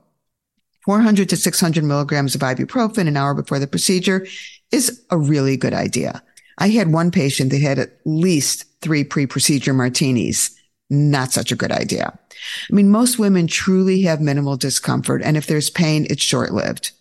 400 0.86 1.28
to 1.30 1.38
600 1.38 1.84
milligrams 1.84 2.36
of 2.36 2.42
ibuprofen 2.42 3.08
an 3.08 3.18
hour 3.18 3.34
before 3.34 3.58
the 3.58 3.66
procedure 3.66 4.28
is 4.72 5.04
a 5.10 5.18
really 5.18 5.58
good 5.58 5.74
idea. 5.74 6.22
I 6.60 6.70
had 6.70 6.94
one 6.94 7.10
patient 7.10 7.52
that 7.52 7.62
had 7.62 7.80
at 7.80 7.94
least 8.06 8.66
three 8.82 9.04
pre-procedure 9.04 9.74
martinis. 9.74 10.56
Not 10.90 11.32
such 11.32 11.52
a 11.52 11.56
good 11.56 11.72
idea. 11.72 12.18
I 12.70 12.74
mean, 12.74 12.90
most 12.90 13.20
women 13.20 13.48
truly 13.48 14.02
have 14.04 14.22
minimal 14.22 14.58
discomfort. 14.58 15.22
And 15.24 15.38
if 15.38 15.48
there's 15.48 15.70
pain, 15.70 16.06
it's 16.10 16.24
short 16.24 16.54
lived. 16.54 16.92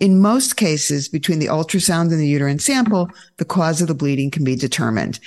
In 0.00 0.20
most 0.20 0.56
cases, 0.56 1.08
between 1.08 1.38
the 1.38 1.46
ultrasound 1.46 2.10
and 2.10 2.20
the 2.20 2.26
uterine 2.26 2.58
sample, 2.58 3.08
the 3.36 3.44
cause 3.44 3.80
of 3.80 3.88
the 3.88 3.94
bleeding 3.94 4.30
can 4.30 4.44
be 4.44 4.56
determined. 4.56 5.20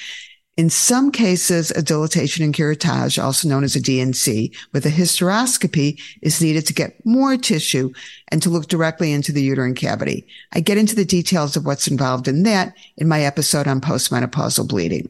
In 0.58 0.70
some 0.70 1.12
cases, 1.12 1.72
a 1.72 1.82
dilatation 1.82 2.46
and 2.46 2.54
curettage, 2.54 3.22
also 3.22 3.50
known 3.50 3.66
as 3.66 3.76
a 3.76 3.82
D&C, 3.82 4.54
with 4.72 4.86
a 4.86 4.90
hysteroscopy 4.90 6.00
is 6.22 6.42
needed 6.42 6.66
to 6.68 6.74
get 6.74 7.06
more 7.06 7.36
tissue 7.36 7.92
and 8.30 8.42
to 8.42 8.50
look 8.50 8.68
directly 8.68 9.12
into 9.12 9.34
the 9.34 9.44
uterine 9.44 9.76
cavity. 9.76 10.26
I 10.54 10.62
get 10.62 10.78
into 10.78 10.96
the 10.96 11.04
details 11.04 11.58
of 11.58 11.66
what's 11.66 11.90
involved 11.90 12.30
in 12.30 12.44
that 12.44 12.74
in 12.96 13.10
my 13.10 13.22
episode 13.22 13.68
on 13.68 13.82
postmenopausal 13.82 14.70
bleeding. 14.70 15.10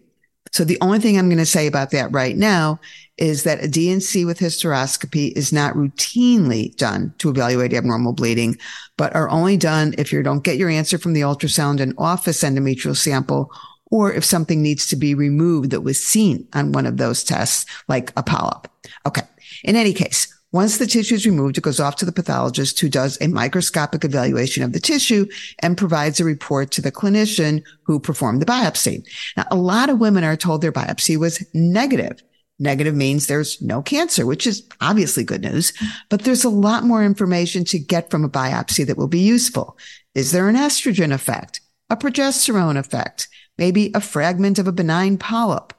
So 0.52 0.64
the 0.64 0.80
only 0.82 1.00
thing 1.00 1.18
I'm 1.20 1.30
going 1.30 1.38
to 1.38 1.46
say 1.46 1.68
about 1.68 1.92
that 1.92 2.12
right 2.12 2.36
now 2.36 2.80
is 3.18 3.44
that 3.44 3.64
a 3.64 3.68
D&C 3.68 4.26
with 4.26 4.40
hysteroscopy 4.40 5.32
is 5.34 5.54
not 5.54 5.76
routinely 5.76 6.76
done 6.76 7.14
to 7.20 7.30
evaluate 7.30 7.74
abnormal 7.74 8.14
bleeding, 8.14 8.58
but 8.98 9.14
are 9.14 9.30
only 9.30 9.58
done 9.58 9.94
if 9.98 10.12
you 10.12 10.24
don't 10.24 10.44
get 10.44 10.58
your 10.58 10.70
answer 10.70 10.98
from 10.98 11.14
the 11.14 11.22
ultrasound 11.22 11.82
and 11.82 11.94
office 12.00 12.42
endometrial 12.42 12.98
sample 12.98 13.52
or 13.92 14.12
if 14.14 14.26
something 14.26 14.62
needs 14.62 14.88
to 14.88 14.96
be 14.96 15.14
removed 15.14 15.72
that 15.72 15.82
was 15.82 16.04
seen 16.04 16.48
on 16.54 16.72
one 16.72 16.86
of 16.86 16.98
those 16.98 17.24
tests, 17.24 17.66
like 17.88 18.12
a 18.18 18.24
polyp. 18.24 18.68
Okay. 19.06 19.22
In 19.64 19.76
any 19.76 19.94
case, 19.94 20.28
once 20.52 20.78
the 20.78 20.88
tissue 20.88 21.16
is 21.16 21.26
removed, 21.26 21.58
it 21.58 21.66
goes 21.66 21.82
off 21.82 21.98
to 21.98 22.06
the 22.06 22.14
pathologist 22.14 22.80
who 22.80 22.88
does 22.88 23.20
a 23.20 23.28
microscopic 23.28 24.06
evaluation 24.06 24.64
of 24.64 24.72
the 24.72 24.80
tissue 24.80 25.26
and 25.60 25.78
provides 25.78 26.20
a 26.20 26.24
report 26.24 26.72
to 26.72 26.82
the 26.82 26.94
clinician 26.94 27.62
who 27.84 28.00
performed 28.00 28.42
the 28.42 28.46
biopsy. 28.46 29.06
Now, 29.36 29.46
a 29.52 29.58
lot 29.58 29.90
of 29.90 30.00
women 30.00 30.24
are 30.24 30.38
told 30.38 30.62
their 30.62 30.72
biopsy 30.72 31.18
was 31.18 31.46
negative. 31.54 32.24
Negative 32.58 32.96
means 32.96 33.28
there's 33.28 33.62
no 33.62 33.82
cancer, 33.82 34.26
which 34.26 34.48
is 34.48 34.66
obviously 34.80 35.26
good 35.26 35.42
news, 35.42 35.74
but 36.10 36.24
there's 36.24 36.46
a 36.46 36.50
lot 36.50 36.86
more 36.86 37.04
information 37.04 37.66
to 37.66 37.78
get 37.78 38.10
from 38.10 38.24
a 38.24 38.30
biopsy 38.30 38.88
that 38.88 38.98
will 38.98 39.10
be 39.10 39.20
useful. 39.20 39.78
Is 40.14 40.32
there 40.32 40.48
an 40.48 40.56
estrogen 40.56 41.12
effect? 41.12 41.60
A 41.90 41.98
progesterone 41.98 42.78
effect? 42.78 43.28
Maybe 43.58 43.92
a 43.94 44.02
fragment 44.02 44.60
of 44.60 44.68
a 44.68 44.72
benign 44.72 45.18
polyp. 45.18 45.74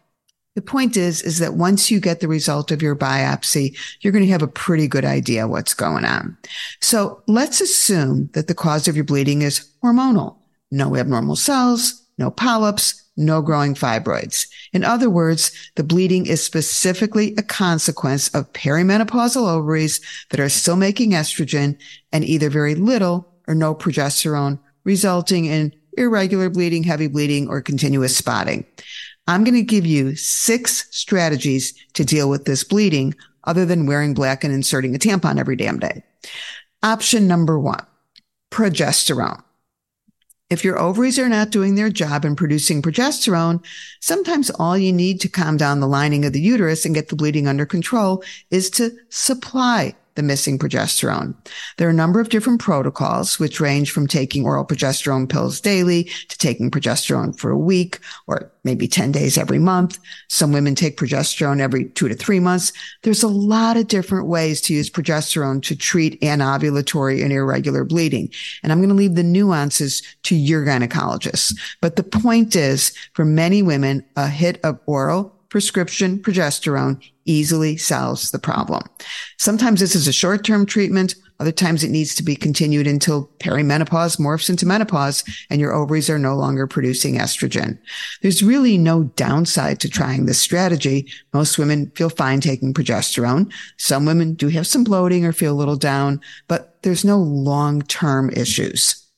The 0.54 0.62
point 0.62 0.97
is, 0.97 1.21
is 1.21 1.38
that 1.38 1.54
once 1.54 1.90
you 1.90 2.00
get 2.00 2.21
the 2.21 2.28
result 2.28 2.73
of 2.73 2.80
your 2.80 2.97
biopsy, 2.97 3.76
you're 4.00 4.12
going 4.12 4.25
to 4.25 4.33
have 4.33 4.42
a 4.42 4.49
pretty 4.49 4.88
good 4.88 5.04
idea 5.04 5.47
what's 5.47 5.75
going 5.75 6.06
on. 6.06 6.37
So 6.80 7.23
let's 7.26 7.61
assume 7.61 8.30
that 8.33 8.49
the 8.49 8.54
cause 8.54 8.88
of 8.88 8.97
your 8.97 9.04
bleeding 9.04 9.42
is 9.42 9.71
hormonal. 9.85 10.38
No 10.71 10.97
abnormal 10.97 11.37
cells, 11.37 12.02
no 12.16 12.30
polyps, 12.30 13.02
no 13.18 13.42
growing 13.42 13.75
fibroids. 13.75 14.47
In 14.73 14.83
other 14.83 15.11
words, 15.11 15.52
the 15.75 15.85
bleeding 15.85 16.26
is 16.26 16.42
specifically 16.42 17.35
a 17.37 17.42
consequence 17.42 18.35
of 18.35 18.52
perimenopausal 18.52 19.47
ovaries 19.49 20.00
that 20.30 20.40
are 20.40 20.49
still 20.49 20.76
making 20.76 21.11
estrogen 21.11 21.78
and 22.12 22.25
either 22.25 22.50
very 22.50 22.75
little 22.75 23.33
or 23.47 23.54
no 23.54 23.75
progesterone, 23.75 24.59
resulting 24.85 25.45
in 25.45 25.75
irregular 25.96 26.50
bleeding, 26.50 26.82
heavy 26.82 27.08
bleeding, 27.08 27.48
or 27.48 27.60
continuous 27.60 28.16
spotting. 28.16 28.64
I'm 29.26 29.44
going 29.44 29.54
to 29.54 29.62
give 29.62 29.86
you 29.86 30.14
six 30.14 30.86
strategies 30.90 31.74
to 31.94 32.04
deal 32.04 32.30
with 32.30 32.44
this 32.44 32.62
bleeding 32.62 33.14
other 33.44 33.64
than 33.64 33.86
wearing 33.86 34.14
black 34.14 34.44
and 34.44 34.52
inserting 34.52 34.94
a 34.94 34.98
tampon 34.98 35.38
every 35.38 35.56
damn 35.56 35.78
day. 35.78 36.02
Option 36.82 37.26
number 37.26 37.58
one, 37.58 37.84
progesterone. 38.50 39.42
If 40.48 40.62
your 40.62 40.78
ovaries 40.78 41.18
are 41.18 41.28
not 41.28 41.50
doing 41.50 41.74
their 41.74 41.90
job 41.90 42.24
in 42.24 42.36
producing 42.36 42.80
progesterone, 42.80 43.64
sometimes 44.00 44.50
all 44.50 44.78
you 44.78 44.92
need 44.92 45.20
to 45.22 45.28
calm 45.28 45.56
down 45.56 45.80
the 45.80 45.88
lining 45.88 46.24
of 46.24 46.32
the 46.32 46.40
uterus 46.40 46.84
and 46.84 46.94
get 46.94 47.08
the 47.08 47.16
bleeding 47.16 47.48
under 47.48 47.66
control 47.66 48.22
is 48.50 48.70
to 48.70 48.92
supply 49.08 49.96
the 50.16 50.23
missing 50.23 50.58
progesterone. 50.58 51.35
There 51.76 51.87
are 51.87 51.92
a 51.92 51.94
number 51.94 52.20
of 52.20 52.30
different 52.30 52.61
protocols, 52.61 53.38
which 53.38 53.61
range 53.61 53.90
from 53.90 54.06
taking 54.06 54.44
oral 54.44 54.64
progesterone 54.64 55.28
pills 55.28 55.61
daily 55.61 56.04
to 56.04 56.38
taking 56.38 56.70
progesterone 56.70 57.38
for 57.38 57.50
a 57.50 57.58
week 57.58 58.00
or 58.26 58.50
maybe 58.64 58.88
10 58.88 59.12
days 59.12 59.38
every 59.38 59.58
month. 59.58 59.99
Some 60.28 60.52
women 60.52 60.75
take 60.75 60.96
progesterone 60.96 61.61
every 61.61 61.90
two 61.90 62.08
to 62.08 62.14
three 62.14 62.40
months. 62.40 62.73
There's 63.02 63.23
a 63.23 63.28
lot 63.28 63.76
of 63.76 63.87
different 63.87 64.26
ways 64.26 64.61
to 64.62 64.75
use 64.75 64.90
progesterone 64.90 65.62
to 65.62 65.76
treat 65.76 66.20
anovulatory 66.20 67.23
and 67.23 67.32
irregular 67.32 67.85
bleeding. 67.85 68.30
And 68.62 68.73
I'm 68.73 68.78
going 68.78 68.88
to 68.88 68.94
leave 68.94 69.14
the 69.14 69.23
nuances 69.23 70.02
to 70.25 70.35
your 70.35 70.64
gynecologist. 70.64 71.56
But 71.80 71.96
the 71.96 72.02
point 72.02 72.56
is 72.56 72.92
for 73.12 73.25
many 73.25 73.62
women, 73.62 74.04
a 74.16 74.28
hit 74.28 74.58
of 74.64 74.80
oral 74.87 75.36
prescription 75.56 76.18
progesterone 76.18 77.02
easily 77.25 77.78
solves 77.78 78.30
the 78.30 78.38
problem. 78.38 78.82
Sometimes 79.38 79.80
this 79.80 79.94
is 79.94 80.06
a 80.06 80.12
short 80.12 80.44
term 80.44 80.66
treatment. 80.66 81.14
Other 81.40 81.50
times 81.50 81.82
it 81.82 81.88
needs 81.88 82.14
to 82.16 82.22
be 82.22 82.36
continued 82.36 82.86
until 82.86 83.30
perimenopause 83.38 84.20
morphs 84.20 84.50
into 84.50 84.66
menopause 84.66 85.25
and 85.48 85.58
your 85.58 85.72
ovaries 85.72 86.10
are 86.10 86.18
no 86.18 86.36
longer 86.36 86.66
producing 86.66 87.14
estrogen. 87.14 87.78
There's 88.20 88.42
really 88.42 88.76
no 88.76 89.04
downside 89.04 89.80
to 89.80 89.88
trying 89.88 90.26
this 90.26 90.38
strategy. 90.38 91.10
Most 91.32 91.56
women 91.56 91.90
feel 91.94 92.10
fine 92.10 92.42
taking 92.42 92.75
progesterone. 92.75 93.50
Some 93.78 94.04
women 94.04 94.34
do 94.34 94.48
have 94.48 94.66
some 94.66 94.84
bloating 94.84 95.25
or 95.25 95.32
feel 95.32 95.54
a 95.54 95.56
little 95.56 95.76
down, 95.76 96.20
but 96.48 96.82
there's 96.82 97.02
no 97.02 97.16
long 97.16 97.80
term 97.80 98.28
issues. 98.28 99.08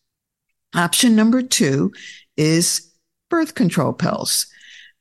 Option 0.72 1.16
number 1.16 1.42
two 1.42 1.92
is 2.36 2.92
birth 3.28 3.56
control 3.56 3.92
pills. 3.92 4.46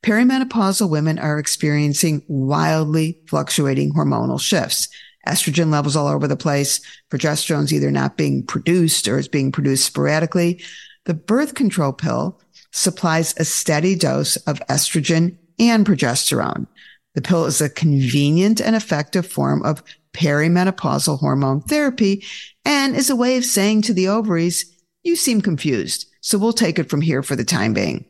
Perimenopausal 0.03 0.89
women 0.89 1.19
are 1.19 1.39
experiencing 1.39 2.23
wildly 2.27 3.19
fluctuating 3.27 3.93
hormonal 3.93 4.39
shifts. 4.39 4.89
Estrogen 5.27 5.71
levels 5.71 5.95
all 5.95 6.07
over 6.07 6.27
the 6.27 6.37
place. 6.37 6.79
Progesterone's 7.09 7.73
either 7.73 7.91
not 7.91 8.17
being 8.17 8.45
produced 8.45 9.07
or 9.07 9.17
is 9.17 9.27
being 9.27 9.51
produced 9.51 9.85
sporadically. 9.85 10.61
The 11.05 11.13
birth 11.13 11.55
control 11.55 11.93
pill 11.93 12.39
supplies 12.71 13.33
a 13.37 13.45
steady 13.45 13.95
dose 13.95 14.35
of 14.37 14.59
estrogen 14.69 15.37
and 15.59 15.85
progesterone. 15.85 16.67
The 17.15 17.21
pill 17.21 17.45
is 17.45 17.61
a 17.61 17.69
convenient 17.69 18.61
and 18.61 18.75
effective 18.75 19.25
form 19.25 19.63
of 19.63 19.83
perimenopausal 20.13 21.19
hormone 21.19 21.61
therapy 21.61 22.23
and 22.63 22.95
is 22.95 23.09
a 23.09 23.15
way 23.15 23.37
of 23.37 23.45
saying 23.45 23.83
to 23.83 23.93
the 23.93 24.07
ovaries, 24.07 24.71
you 25.03 25.15
seem 25.15 25.41
confused. 25.41 26.06
So 26.21 26.37
we'll 26.37 26.53
take 26.53 26.79
it 26.79 26.89
from 26.89 27.01
here 27.01 27.23
for 27.23 27.35
the 27.35 27.43
time 27.43 27.73
being. 27.73 28.05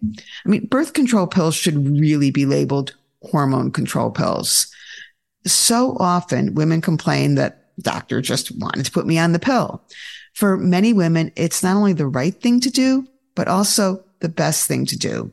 I 0.46 0.50
mean, 0.50 0.66
birth 0.68 0.94
control 0.94 1.28
pills 1.28 1.56
should 1.56 2.00
really 2.00 2.32
be 2.32 2.46
labeled 2.46 2.96
hormone 3.24 3.72
control 3.72 4.12
pills. 4.12 4.68
So 5.46 5.98
often 6.00 6.56
women 6.56 6.82
complain 6.82 7.36
that 7.36 7.66
doctor 7.82 8.22
just 8.22 8.52
wanted 8.60 8.86
to 8.86 8.92
put 8.92 9.06
me 9.06 9.18
on 9.18 9.34
the 9.34 9.40
pill. 9.40 9.84
For 10.34 10.58
many 10.58 10.94
women, 10.94 11.32
it's 11.36 11.64
not 11.64 11.76
only 11.76 11.94
the 11.94 12.08
right 12.08 12.34
thing 12.34 12.60
to 12.62 12.70
do, 12.70 13.08
but 13.36 13.48
also 13.48 14.04
the 14.20 14.30
best 14.30 14.68
thing 14.68 14.86
to 14.88 14.98
do. 14.98 15.32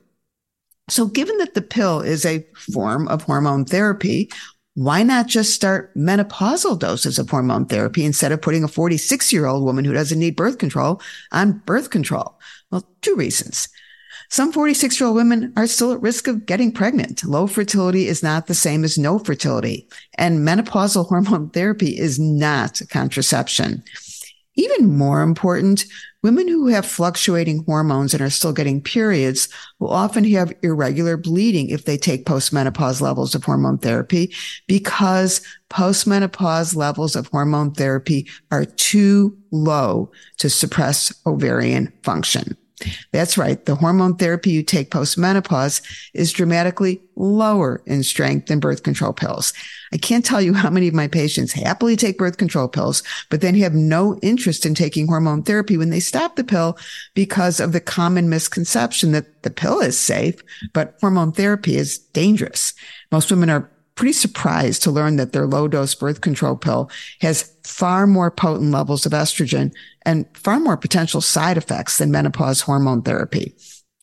So 0.88 1.06
given 1.06 1.38
that 1.38 1.54
the 1.54 1.62
pill 1.62 2.00
is 2.00 2.26
a 2.26 2.46
form 2.72 3.08
of 3.08 3.22
hormone 3.22 3.64
therapy, 3.64 4.30
why 4.74 5.02
not 5.02 5.28
just 5.28 5.54
start 5.54 5.94
menopausal 5.94 6.78
doses 6.78 7.18
of 7.18 7.30
hormone 7.30 7.66
therapy 7.66 8.04
instead 8.04 8.32
of 8.32 8.42
putting 8.42 8.64
a 8.64 8.68
46 8.68 9.32
year 9.32 9.46
old 9.46 9.64
woman 9.64 9.84
who 9.84 9.92
doesn't 9.92 10.18
need 10.18 10.36
birth 10.36 10.58
control 10.58 11.00
on 11.32 11.62
birth 11.64 11.90
control? 11.90 12.38
Well, 12.74 12.84
two 13.02 13.14
reasons. 13.14 13.68
Some 14.30 14.50
46 14.50 14.98
year 14.98 15.06
old 15.06 15.14
women 15.14 15.52
are 15.56 15.68
still 15.68 15.92
at 15.92 16.02
risk 16.02 16.26
of 16.26 16.44
getting 16.44 16.72
pregnant. 16.72 17.22
Low 17.22 17.46
fertility 17.46 18.08
is 18.08 18.20
not 18.20 18.48
the 18.48 18.54
same 18.54 18.82
as 18.82 18.98
no 18.98 19.20
fertility. 19.20 19.88
And 20.18 20.40
menopausal 20.40 21.06
hormone 21.06 21.50
therapy 21.52 21.96
is 21.96 22.18
not 22.18 22.82
contraception. 22.90 23.84
Even 24.56 24.98
more 24.98 25.22
important, 25.22 25.84
women 26.24 26.48
who 26.48 26.66
have 26.66 26.84
fluctuating 26.84 27.62
hormones 27.64 28.12
and 28.12 28.20
are 28.20 28.30
still 28.30 28.52
getting 28.52 28.82
periods 28.82 29.48
will 29.78 29.90
often 29.90 30.24
have 30.24 30.52
irregular 30.64 31.16
bleeding 31.16 31.68
if 31.68 31.84
they 31.84 31.96
take 31.96 32.26
postmenopause 32.26 33.00
levels 33.00 33.36
of 33.36 33.44
hormone 33.44 33.78
therapy 33.78 34.34
because 34.66 35.40
postmenopause 35.70 36.74
levels 36.74 37.14
of 37.14 37.28
hormone 37.28 37.70
therapy 37.70 38.28
are 38.50 38.64
too 38.64 39.38
low 39.52 40.10
to 40.38 40.50
suppress 40.50 41.12
ovarian 41.24 41.92
function. 42.02 42.56
That's 43.12 43.38
right. 43.38 43.64
The 43.64 43.76
hormone 43.76 44.16
therapy 44.16 44.50
you 44.50 44.62
take 44.62 44.90
post-menopause 44.90 45.80
is 46.12 46.32
dramatically 46.32 47.00
lower 47.16 47.80
in 47.86 48.02
strength 48.02 48.46
than 48.46 48.58
birth 48.58 48.82
control 48.82 49.12
pills. 49.12 49.52
I 49.92 49.96
can't 49.96 50.24
tell 50.24 50.40
you 50.40 50.54
how 50.54 50.70
many 50.70 50.88
of 50.88 50.94
my 50.94 51.06
patients 51.06 51.52
happily 51.52 51.94
take 51.94 52.18
birth 52.18 52.36
control 52.36 52.66
pills, 52.66 53.04
but 53.30 53.40
then 53.40 53.54
have 53.54 53.74
no 53.74 54.18
interest 54.22 54.66
in 54.66 54.74
taking 54.74 55.06
hormone 55.06 55.44
therapy 55.44 55.76
when 55.76 55.90
they 55.90 56.00
stop 56.00 56.34
the 56.34 56.42
pill 56.42 56.76
because 57.14 57.60
of 57.60 57.72
the 57.72 57.80
common 57.80 58.28
misconception 58.28 59.12
that 59.12 59.42
the 59.44 59.50
pill 59.50 59.80
is 59.80 59.98
safe, 59.98 60.42
but 60.72 60.96
hormone 61.00 61.30
therapy 61.30 61.76
is 61.76 61.98
dangerous. 61.98 62.74
Most 63.12 63.30
women 63.30 63.50
are 63.50 63.70
pretty 63.94 64.12
surprised 64.12 64.82
to 64.82 64.90
learn 64.90 65.16
that 65.16 65.32
their 65.32 65.46
low 65.46 65.68
dose 65.68 65.94
birth 65.94 66.20
control 66.20 66.56
pill 66.56 66.90
has 67.20 67.52
far 67.64 68.06
more 68.06 68.30
potent 68.30 68.72
levels 68.72 69.06
of 69.06 69.12
estrogen 69.12 69.72
and 70.02 70.26
far 70.36 70.58
more 70.60 70.76
potential 70.76 71.20
side 71.20 71.56
effects 71.56 71.98
than 71.98 72.10
menopause 72.10 72.60
hormone 72.62 73.02
therapy. 73.02 73.54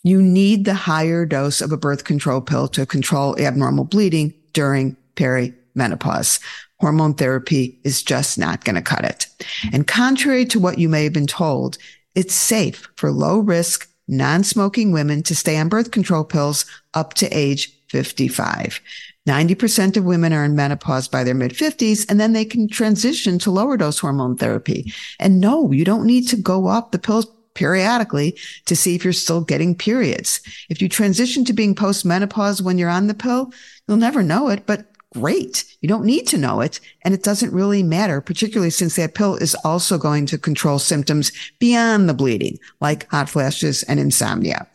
You 0.04 0.22
need 0.22 0.66
the 0.66 0.74
higher 0.74 1.26
dose 1.26 1.62
of 1.62 1.72
a 1.72 1.78
birth 1.78 2.06
control 2.06 2.42
pill 2.42 2.68
to 2.70 2.86
control 2.86 3.40
abnormal 3.40 3.86
bleeding 3.86 4.34
during 4.54 4.98
perimenopause. 5.16 6.42
Hormone 6.80 7.14
therapy 7.14 7.80
is 7.84 8.02
just 8.02 8.40
not 8.40 8.64
going 8.64 8.76
to 8.76 8.82
cut 8.82 9.06
it. 9.06 9.28
And 9.72 9.86
contrary 9.86 10.46
to 10.46 10.60
what 10.60 10.80
you 10.80 10.90
may 10.90 11.04
have 11.04 11.14
been 11.14 11.28
told, 11.28 11.78
it's 12.16 12.34
safe 12.34 12.88
for 12.96 13.12
low 13.12 13.40
risk, 13.40 13.88
non-smoking 14.08 14.92
women 14.92 15.22
to 15.24 15.36
stay 15.36 15.58
on 15.58 15.70
birth 15.70 15.92
control 15.92 16.24
pills 16.24 16.66
up 16.96 17.14
to 17.16 17.28
age 17.28 17.72
55. 17.90 18.82
90% 19.28 19.98
of 19.98 20.04
women 20.04 20.34
are 20.34 20.44
in 20.44 20.56
menopause 20.56 21.08
by 21.08 21.24
their 21.24 21.36
mid 21.36 21.52
50s, 21.52 22.10
and 22.10 22.20
then 22.20 22.34
they 22.34 22.46
can 22.46 22.68
transition 22.68 23.38
to 23.40 23.52
lower 23.52 23.78
dose 23.78 24.00
hormone 24.00 24.36
therapy. 24.36 24.92
And 25.20 25.40
no, 25.40 25.72
you 25.72 25.86
don't 25.86 26.08
need 26.08 26.28
to 26.30 26.36
go 26.36 26.68
off 26.68 26.92
the 26.92 27.00
pills 27.00 27.28
periodically 27.54 28.38
to 28.66 28.76
see 28.76 28.96
if 28.96 29.04
you're 29.04 29.14
still 29.14 29.42
getting 29.42 29.76
periods. 29.76 30.42
If 30.70 30.82
you 30.82 30.90
transition 30.90 31.46
to 31.46 31.54
being 31.54 31.76
postmenopause 31.76 32.62
when 32.62 32.78
you're 32.78 32.90
on 32.90 33.08
the 33.08 33.14
pill, 33.14 33.52
you'll 33.88 33.98
never 33.98 34.24
know 34.24 34.50
it, 34.50 34.66
but 34.66 34.86
great. 35.14 35.66
You 35.82 35.90
don't 35.90 36.06
need 36.06 36.28
to 36.28 36.38
know 36.38 36.62
it. 36.62 36.80
And 37.04 37.14
it 37.14 37.24
doesn't 37.24 37.54
really 37.54 37.84
matter, 37.84 38.22
particularly 38.22 38.70
since 38.70 38.96
that 38.96 39.16
pill 39.16 39.36
is 39.36 39.56
also 39.66 39.98
going 39.98 40.26
to 40.28 40.38
control 40.38 40.80
symptoms 40.80 41.32
beyond 41.60 42.08
the 42.08 42.14
bleeding, 42.14 42.58
like 42.80 43.10
hot 43.10 43.30
flashes 43.30 43.84
and 43.84 44.00
insomnia. 44.00 44.68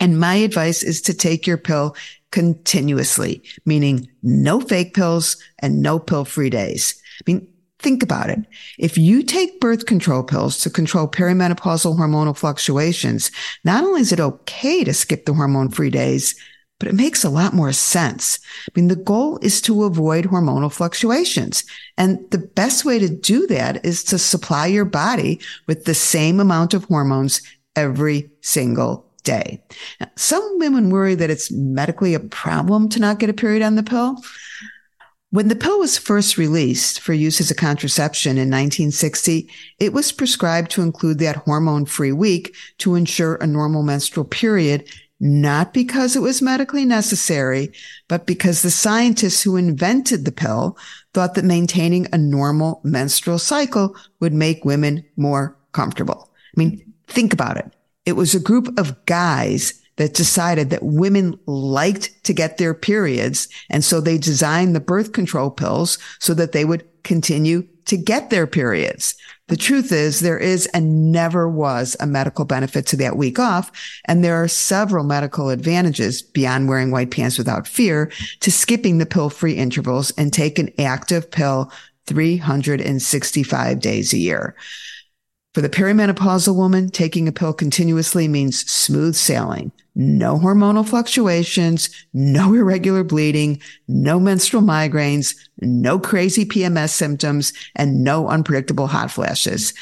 And 0.00 0.18
my 0.18 0.34
advice 0.34 0.82
is 0.82 1.00
to 1.02 1.14
take 1.14 1.46
your 1.46 1.56
pill 1.56 1.96
continuously, 2.34 3.40
meaning 3.64 4.08
no 4.24 4.60
fake 4.60 4.92
pills 4.92 5.36
and 5.60 5.80
no 5.80 6.00
pill 6.00 6.24
free 6.24 6.50
days. 6.50 7.00
I 7.20 7.30
mean, 7.30 7.46
think 7.78 8.02
about 8.02 8.28
it. 8.28 8.40
If 8.76 8.98
you 8.98 9.22
take 9.22 9.60
birth 9.60 9.86
control 9.86 10.24
pills 10.24 10.58
to 10.58 10.68
control 10.68 11.06
perimenopausal 11.06 11.96
hormonal 11.96 12.36
fluctuations, 12.36 13.30
not 13.62 13.84
only 13.84 14.00
is 14.00 14.10
it 14.10 14.18
okay 14.18 14.82
to 14.82 14.92
skip 14.92 15.26
the 15.26 15.32
hormone 15.32 15.70
free 15.70 15.90
days, 15.90 16.34
but 16.80 16.88
it 16.88 16.96
makes 16.96 17.22
a 17.22 17.30
lot 17.30 17.54
more 17.54 17.72
sense. 17.72 18.40
I 18.68 18.72
mean, 18.74 18.88
the 18.88 18.96
goal 18.96 19.38
is 19.40 19.60
to 19.60 19.84
avoid 19.84 20.24
hormonal 20.24 20.72
fluctuations. 20.72 21.62
And 21.96 22.18
the 22.32 22.38
best 22.38 22.84
way 22.84 22.98
to 22.98 23.08
do 23.08 23.46
that 23.46 23.86
is 23.86 24.02
to 24.04 24.18
supply 24.18 24.66
your 24.66 24.84
body 24.84 25.40
with 25.68 25.84
the 25.84 25.94
same 25.94 26.40
amount 26.40 26.74
of 26.74 26.86
hormones 26.86 27.42
every 27.76 28.28
single 28.40 29.13
day. 29.24 29.62
Now, 30.00 30.08
some 30.16 30.58
women 30.58 30.90
worry 30.90 31.14
that 31.16 31.30
it's 31.30 31.50
medically 31.50 32.14
a 32.14 32.20
problem 32.20 32.88
to 32.90 33.00
not 33.00 33.18
get 33.18 33.30
a 33.30 33.34
period 33.34 33.62
on 33.62 33.74
the 33.74 33.82
pill. 33.82 34.16
When 35.30 35.48
the 35.48 35.56
pill 35.56 35.80
was 35.80 35.98
first 35.98 36.38
released 36.38 37.00
for 37.00 37.12
use 37.12 37.40
as 37.40 37.50
a 37.50 37.56
contraception 37.56 38.32
in 38.32 38.50
1960, 38.50 39.50
it 39.80 39.92
was 39.92 40.12
prescribed 40.12 40.70
to 40.70 40.82
include 40.82 41.18
that 41.18 41.38
hormone 41.38 41.86
free 41.86 42.12
week 42.12 42.54
to 42.78 42.94
ensure 42.94 43.34
a 43.36 43.46
normal 43.46 43.82
menstrual 43.82 44.26
period, 44.26 44.88
not 45.18 45.74
because 45.74 46.14
it 46.14 46.22
was 46.22 46.40
medically 46.40 46.84
necessary, 46.84 47.72
but 48.06 48.26
because 48.26 48.62
the 48.62 48.70
scientists 48.70 49.42
who 49.42 49.56
invented 49.56 50.24
the 50.24 50.30
pill 50.30 50.78
thought 51.14 51.34
that 51.34 51.44
maintaining 51.44 52.06
a 52.12 52.18
normal 52.18 52.80
menstrual 52.84 53.40
cycle 53.40 53.96
would 54.20 54.32
make 54.32 54.64
women 54.64 55.04
more 55.16 55.56
comfortable. 55.72 56.30
I 56.56 56.60
mean, 56.60 56.94
think 57.08 57.32
about 57.32 57.56
it. 57.56 57.74
It 58.06 58.12
was 58.12 58.34
a 58.34 58.40
group 58.40 58.78
of 58.78 59.04
guys 59.06 59.80
that 59.96 60.14
decided 60.14 60.70
that 60.70 60.82
women 60.82 61.38
liked 61.46 62.24
to 62.24 62.34
get 62.34 62.58
their 62.58 62.74
periods. 62.74 63.48
And 63.70 63.84
so 63.84 64.00
they 64.00 64.18
designed 64.18 64.74
the 64.74 64.80
birth 64.80 65.12
control 65.12 65.50
pills 65.50 65.98
so 66.18 66.34
that 66.34 66.52
they 66.52 66.64
would 66.64 66.84
continue 67.04 67.66
to 67.84 67.96
get 67.96 68.30
their 68.30 68.46
periods. 68.46 69.14
The 69.48 69.56
truth 69.56 69.92
is 69.92 70.20
there 70.20 70.38
is 70.38 70.66
and 70.68 71.12
never 71.12 71.48
was 71.48 71.96
a 72.00 72.06
medical 72.06 72.46
benefit 72.46 72.86
to 72.86 72.96
that 72.96 73.16
week 73.16 73.38
off. 73.38 73.70
And 74.06 74.24
there 74.24 74.42
are 74.42 74.48
several 74.48 75.04
medical 75.04 75.50
advantages 75.50 76.22
beyond 76.22 76.68
wearing 76.68 76.90
white 76.90 77.10
pants 77.10 77.36
without 77.36 77.68
fear 77.68 78.10
to 78.40 78.50
skipping 78.50 78.98
the 78.98 79.06
pill 79.06 79.28
free 79.28 79.54
intervals 79.54 80.12
and 80.12 80.32
take 80.32 80.58
an 80.58 80.72
active 80.78 81.30
pill 81.30 81.70
365 82.06 83.80
days 83.80 84.12
a 84.12 84.18
year. 84.18 84.56
For 85.54 85.60
the 85.60 85.68
perimenopausal 85.68 86.56
woman, 86.56 86.88
taking 86.88 87.28
a 87.28 87.32
pill 87.32 87.52
continuously 87.52 88.26
means 88.26 88.68
smooth 88.68 89.14
sailing, 89.14 89.70
no 89.94 90.36
hormonal 90.36 90.86
fluctuations, 90.86 91.90
no 92.12 92.52
irregular 92.52 93.04
bleeding, 93.04 93.62
no 93.86 94.18
menstrual 94.18 94.64
migraines, 94.64 95.36
no 95.60 96.00
crazy 96.00 96.44
PMS 96.44 96.90
symptoms, 96.90 97.52
and 97.76 98.02
no 98.02 98.28
unpredictable 98.28 98.88
hot 98.88 99.12
flashes. 99.12 99.72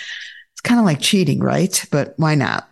It's 0.53 0.61
kind 0.63 0.79
of 0.79 0.85
like 0.85 1.01
cheating, 1.01 1.41
right? 1.41 1.83
But 1.91 2.13
why 2.19 2.35
not? 2.35 2.69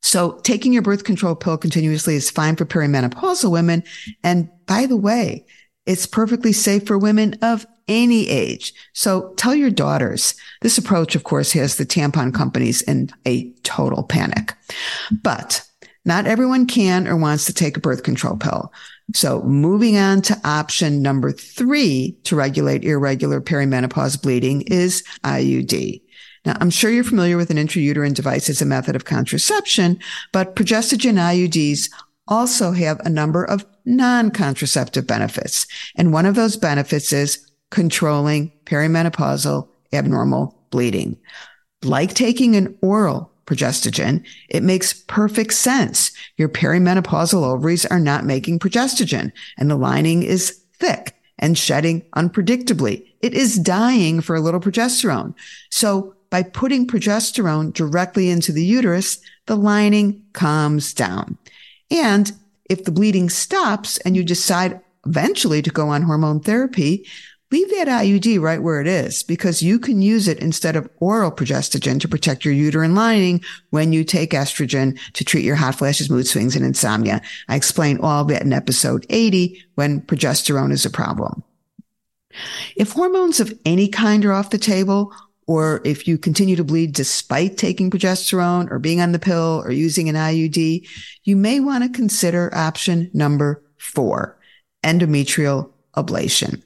So 0.00 0.38
taking 0.44 0.72
your 0.72 0.82
birth 0.82 1.02
control 1.02 1.34
pill 1.34 1.58
continuously 1.58 2.14
is 2.14 2.30
fine 2.30 2.54
for 2.54 2.64
perimenopausal 2.64 3.50
women. 3.50 3.82
And 4.22 4.48
by 4.66 4.86
the 4.86 4.96
way, 4.96 5.44
it's 5.86 6.06
perfectly 6.06 6.52
safe 6.52 6.86
for 6.86 6.96
women 6.96 7.36
of 7.42 7.66
any 7.88 8.28
age. 8.28 8.72
So 8.92 9.32
tell 9.36 9.54
your 9.54 9.70
daughters. 9.70 10.34
This 10.60 10.78
approach, 10.78 11.14
of 11.14 11.24
course, 11.24 11.52
has 11.52 11.76
the 11.76 11.86
tampon 11.86 12.34
companies 12.34 12.82
in 12.82 13.10
a 13.26 13.50
total 13.62 14.02
panic, 14.02 14.54
but 15.22 15.66
not 16.04 16.26
everyone 16.26 16.66
can 16.66 17.06
or 17.06 17.16
wants 17.16 17.44
to 17.46 17.54
take 17.54 17.76
a 17.76 17.80
birth 17.80 18.02
control 18.02 18.36
pill. 18.36 18.72
So 19.14 19.42
moving 19.42 19.96
on 19.98 20.22
to 20.22 20.40
option 20.44 21.02
number 21.02 21.32
three 21.32 22.16
to 22.24 22.36
regulate 22.36 22.84
irregular 22.84 23.40
perimenopause 23.40 24.20
bleeding 24.20 24.62
is 24.62 25.04
IUD. 25.24 26.02
Now, 26.44 26.56
I'm 26.60 26.70
sure 26.70 26.90
you're 26.90 27.04
familiar 27.04 27.36
with 27.36 27.50
an 27.50 27.56
intrauterine 27.56 28.14
device 28.14 28.50
as 28.50 28.60
a 28.60 28.66
method 28.66 28.96
of 28.96 29.04
contraception, 29.04 30.00
but 30.32 30.56
progestogen 30.56 31.14
IUDs 31.14 31.88
also 32.26 32.72
have 32.72 32.98
a 33.00 33.10
number 33.10 33.44
of 33.44 33.64
non-contraceptive 33.84 35.06
benefits. 35.06 35.66
And 35.96 36.12
one 36.12 36.26
of 36.26 36.34
those 36.34 36.56
benefits 36.56 37.12
is 37.12 37.46
controlling 37.72 38.52
perimenopausal 38.66 39.66
abnormal 39.94 40.62
bleeding. 40.70 41.18
Like 41.82 42.14
taking 42.14 42.54
an 42.54 42.76
oral 42.82 43.32
progestogen, 43.46 44.24
it 44.50 44.62
makes 44.62 44.92
perfect 44.92 45.54
sense. 45.54 46.12
Your 46.36 46.50
perimenopausal 46.50 47.42
ovaries 47.42 47.86
are 47.86 47.98
not 47.98 48.26
making 48.26 48.58
progestogen 48.58 49.32
and 49.56 49.70
the 49.70 49.76
lining 49.76 50.22
is 50.22 50.60
thick 50.74 51.16
and 51.38 51.56
shedding 51.56 52.02
unpredictably. 52.14 53.06
It 53.20 53.32
is 53.32 53.58
dying 53.58 54.20
for 54.20 54.36
a 54.36 54.40
little 54.40 54.60
progesterone. 54.60 55.34
So 55.70 56.14
by 56.28 56.42
putting 56.42 56.86
progesterone 56.86 57.72
directly 57.72 58.28
into 58.28 58.52
the 58.52 58.64
uterus, 58.64 59.18
the 59.46 59.56
lining 59.56 60.22
calms 60.34 60.92
down. 60.92 61.38
And 61.90 62.32
if 62.68 62.84
the 62.84 62.92
bleeding 62.92 63.30
stops 63.30 63.96
and 63.98 64.14
you 64.14 64.24
decide 64.24 64.80
eventually 65.06 65.62
to 65.62 65.70
go 65.70 65.88
on 65.88 66.02
hormone 66.02 66.40
therapy, 66.40 67.06
leave 67.52 67.70
that 67.70 67.86
IUD 67.86 68.40
right 68.40 68.62
where 68.62 68.80
it 68.80 68.86
is 68.86 69.22
because 69.22 69.62
you 69.62 69.78
can 69.78 70.00
use 70.00 70.26
it 70.26 70.38
instead 70.38 70.74
of 70.74 70.88
oral 70.96 71.30
progestogen 71.30 72.00
to 72.00 72.08
protect 72.08 72.44
your 72.44 72.54
uterine 72.54 72.94
lining 72.94 73.44
when 73.70 73.92
you 73.92 74.02
take 74.02 74.30
estrogen 74.30 74.98
to 75.12 75.24
treat 75.24 75.44
your 75.44 75.56
hot 75.56 75.74
flashes, 75.74 76.08
mood 76.08 76.26
swings, 76.26 76.56
and 76.56 76.64
insomnia. 76.64 77.20
I 77.48 77.56
explain 77.56 78.00
all 78.00 78.24
that 78.24 78.42
in 78.42 78.54
episode 78.54 79.04
80 79.10 79.62
when 79.74 80.00
progesterone 80.00 80.72
is 80.72 80.86
a 80.86 80.90
problem. 80.90 81.44
If 82.74 82.92
hormones 82.92 83.38
of 83.38 83.52
any 83.66 83.88
kind 83.88 84.24
are 84.24 84.32
off 84.32 84.50
the 84.50 84.58
table, 84.58 85.12
or 85.46 85.82
if 85.84 86.08
you 86.08 86.16
continue 86.16 86.56
to 86.56 86.64
bleed 86.64 86.94
despite 86.94 87.58
taking 87.58 87.90
progesterone 87.90 88.70
or 88.70 88.78
being 88.78 89.00
on 89.00 89.12
the 89.12 89.18
pill 89.18 89.62
or 89.64 89.72
using 89.72 90.08
an 90.08 90.14
IUD, 90.14 90.88
you 91.24 91.36
may 91.36 91.60
want 91.60 91.84
to 91.84 91.90
consider 91.90 92.54
option 92.54 93.10
number 93.12 93.62
four, 93.76 94.38
endometrial 94.82 95.71
ablation. 95.96 96.62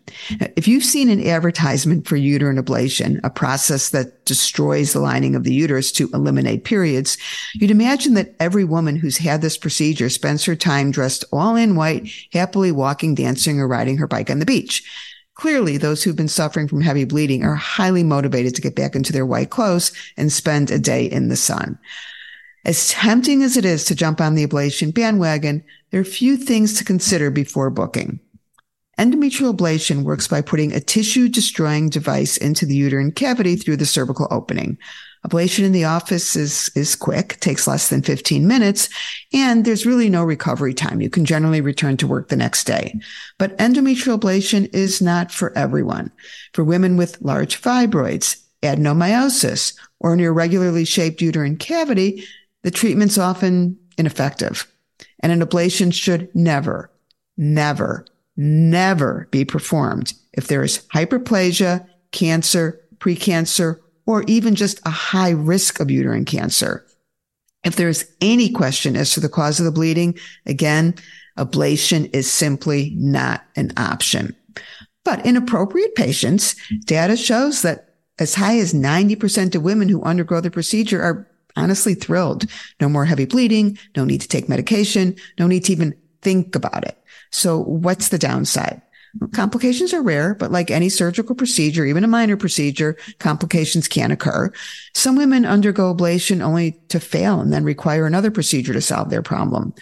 If 0.57 0.69
you've 0.69 0.85
seen 0.85 1.09
an 1.09 1.27
advertisement 1.27 2.07
for 2.07 2.17
uterine 2.17 2.63
ablation, 2.63 3.21
a 3.25 3.31
process 3.31 3.91
that 3.91 4.25
destroys 4.25 4.93
the 4.93 5.01
lining 5.01 5.35
of 5.35 5.43
the 5.43 5.55
uterus 5.55 5.91
to 5.93 6.09
eliminate 6.15 6.65
periods, 6.65 7.19
you'd 7.55 7.71
imagine 7.71 8.15
that 8.15 8.37
every 8.39 8.65
woman 8.65 8.97
who's 8.97 9.19
had 9.19 9.43
this 9.43 9.59
procedure 9.59 10.09
spends 10.09 10.45
her 10.45 10.55
time 10.55 10.91
dressed 10.91 11.25
all 11.33 11.57
in 11.57 11.75
white, 11.75 12.09
happily 12.33 12.71
walking, 12.71 13.15
dancing, 13.15 13.61
or 13.61 13.67
riding 13.67 13.97
her 13.97 14.07
bike 14.07 14.31
on 14.31 14.39
the 14.39 14.47
beach. 14.47 14.85
Clearly, 15.35 15.77
those 15.77 16.03
who've 16.03 16.17
been 16.17 16.29
suffering 16.29 16.67
from 16.67 16.81
heavy 16.81 17.05
bleeding 17.05 17.45
are 17.45 17.57
highly 17.57 18.03
motivated 18.03 18.55
to 18.55 18.63
get 18.63 18.75
back 18.75 18.95
into 18.95 19.13
their 19.13 19.27
white 19.27 19.51
clothes 19.51 19.93
and 20.17 20.33
spend 20.33 20.71
a 20.71 20.79
day 20.79 21.05
in 21.05 21.29
the 21.29 21.37
sun. 21.37 21.79
As 22.65 22.89
tempting 22.89 23.43
as 23.43 23.57
it 23.57 23.65
is 23.65 23.85
to 23.85 23.95
jump 23.95 24.21
on 24.21 24.35
the 24.35 24.47
ablation 24.47 24.95
bandwagon, 24.95 25.63
there 25.91 26.01
are 26.01 26.05
few 26.05 26.37
things 26.37 26.79
to 26.79 26.85
consider 26.85 27.31
before 27.31 27.71
booking. 27.71 28.19
Endometrial 28.99 29.55
ablation 29.55 30.05
works 30.05 30.27
by 30.27 30.41
putting 30.41 30.73
a 30.73 30.81
tissue 30.81 31.29
destroying 31.29 31.91
device 31.91 32.39
into 32.39 32.65
the 32.65 32.75
uterine 32.75 33.13
cavity 33.13 33.55
through 33.55 33.77
the 33.77 33.85
cervical 33.85 34.27
opening. 34.31 34.79
Ablation 35.27 35.65
in 35.65 35.73
the 35.73 35.85
office 35.85 36.35
is, 36.35 36.71
is 36.75 36.97
quick, 36.97 37.39
takes 37.41 37.67
less 37.67 37.89
than 37.89 38.01
15 38.01 38.47
minutes, 38.47 38.89
and 39.35 39.65
there's 39.65 39.85
really 39.85 40.09
no 40.09 40.25
recovery 40.25 40.73
time. 40.73 41.03
You 41.03 41.11
can 41.11 41.27
generally 41.27 41.61
return 41.61 41.99
to 41.99 42.07
work 42.07 42.29
the 42.29 42.37
next 42.37 42.65
day. 42.65 42.99
But 43.39 43.57
endometrial 43.59 44.19
ablation 44.19 44.73
is 44.73 45.03
not 45.03 45.31
for 45.31 45.57
everyone. 45.59 46.11
For 46.55 46.65
women 46.65 46.97
with 46.97 47.21
large 47.21 47.61
fibroids, 47.61 48.41
adenomyosis, 48.63 49.77
or 50.01 50.15
an 50.15 50.21
irregularly 50.21 50.87
shaped 50.87 51.21
uterine 51.21 51.59
cavity, 51.59 52.25
the 52.63 52.71
treatment's 52.71 53.19
often 53.19 53.77
ineffective. 53.99 54.67
And 55.21 55.33
an 55.33 55.47
ablation 55.47 55.93
should 55.93 56.35
never, 56.35 56.91
never 57.37 58.07
never 58.37 59.29
be 59.31 59.45
performed 59.45 60.13
if 60.33 60.49
there 60.49 60.63
is 60.63 60.87
hyperplasia, 60.95 61.87
cancer, 62.13 62.81
precancer, 62.99 63.79
or 64.07 64.23
even 64.27 64.55
just 64.55 64.81
a 64.87 64.91
high 64.91 65.31
risk 65.31 65.81
of 65.81 65.91
uterine 65.91 66.25
cancer. 66.25 66.87
If 67.65 67.77
there 67.77 67.89
is 67.89 68.09
any 68.21 68.51
question 68.51 68.97
as 68.97 69.13
to 69.13 69.21
the 69.21 69.29
cause 69.29 69.59
of 69.59 69.65
the 69.65 69.73
bleeding, 69.73 70.17
again, 70.47 70.95
Ablation 71.37 72.09
is 72.15 72.31
simply 72.31 72.93
not 72.97 73.45
an 73.57 73.73
option. 73.77 74.35
But 75.05 75.25
in 75.27 75.37
appropriate 75.37 75.95
patients, 75.95 76.57
data 76.85 77.17
shows 77.17 77.63
that 77.63 77.95
as 78.19 78.35
high 78.35 78.59
as 78.59 78.73
90% 78.73 79.55
of 79.55 79.63
women 79.63 79.89
who 79.89 80.03
undergo 80.03 80.41
the 80.41 80.51
procedure 80.51 81.03
are 81.03 81.29
honestly 81.55 81.95
thrilled. 81.95 82.45
No 82.81 82.89
more 82.89 83.05
heavy 83.05 83.27
bleeding, 83.27 83.79
no 83.97 84.05
need 84.05 84.21
to 84.23 84.29
take 84.29 84.49
medication, 84.49 85.17
no 85.39 85.47
need 85.47 85.65
to 85.65 85.73
even 85.73 85.95
think 86.23 86.55
about 86.55 86.87
it. 86.87 86.99
So 87.31 87.59
what's 87.59 88.09
the 88.09 88.19
downside? 88.19 88.83
Complications 89.33 89.95
are 89.95 90.03
rare, 90.03 90.35
but 90.35 90.53
like 90.53 90.71
any 90.71 90.89
surgical 90.89 91.35
procedure, 91.35 91.87
even 91.87 92.05
a 92.05 92.09
minor 92.09 92.37
procedure, 92.37 92.97
complications 93.19 93.89
can 93.89 94.11
occur. 94.11 94.53
Some 94.95 95.17
women 95.17 95.47
undergo 95.47 95.95
ablation 95.95 96.43
only 96.43 96.73
to 96.89 97.01
fail 97.01 97.41
and 97.41 97.53
then 97.53 97.65
require 97.65 98.07
another 98.07 98.31
procedure 98.31 98.75
to 98.75 98.83
solve 98.83 99.09
their 99.09 99.23
problem. 99.23 99.73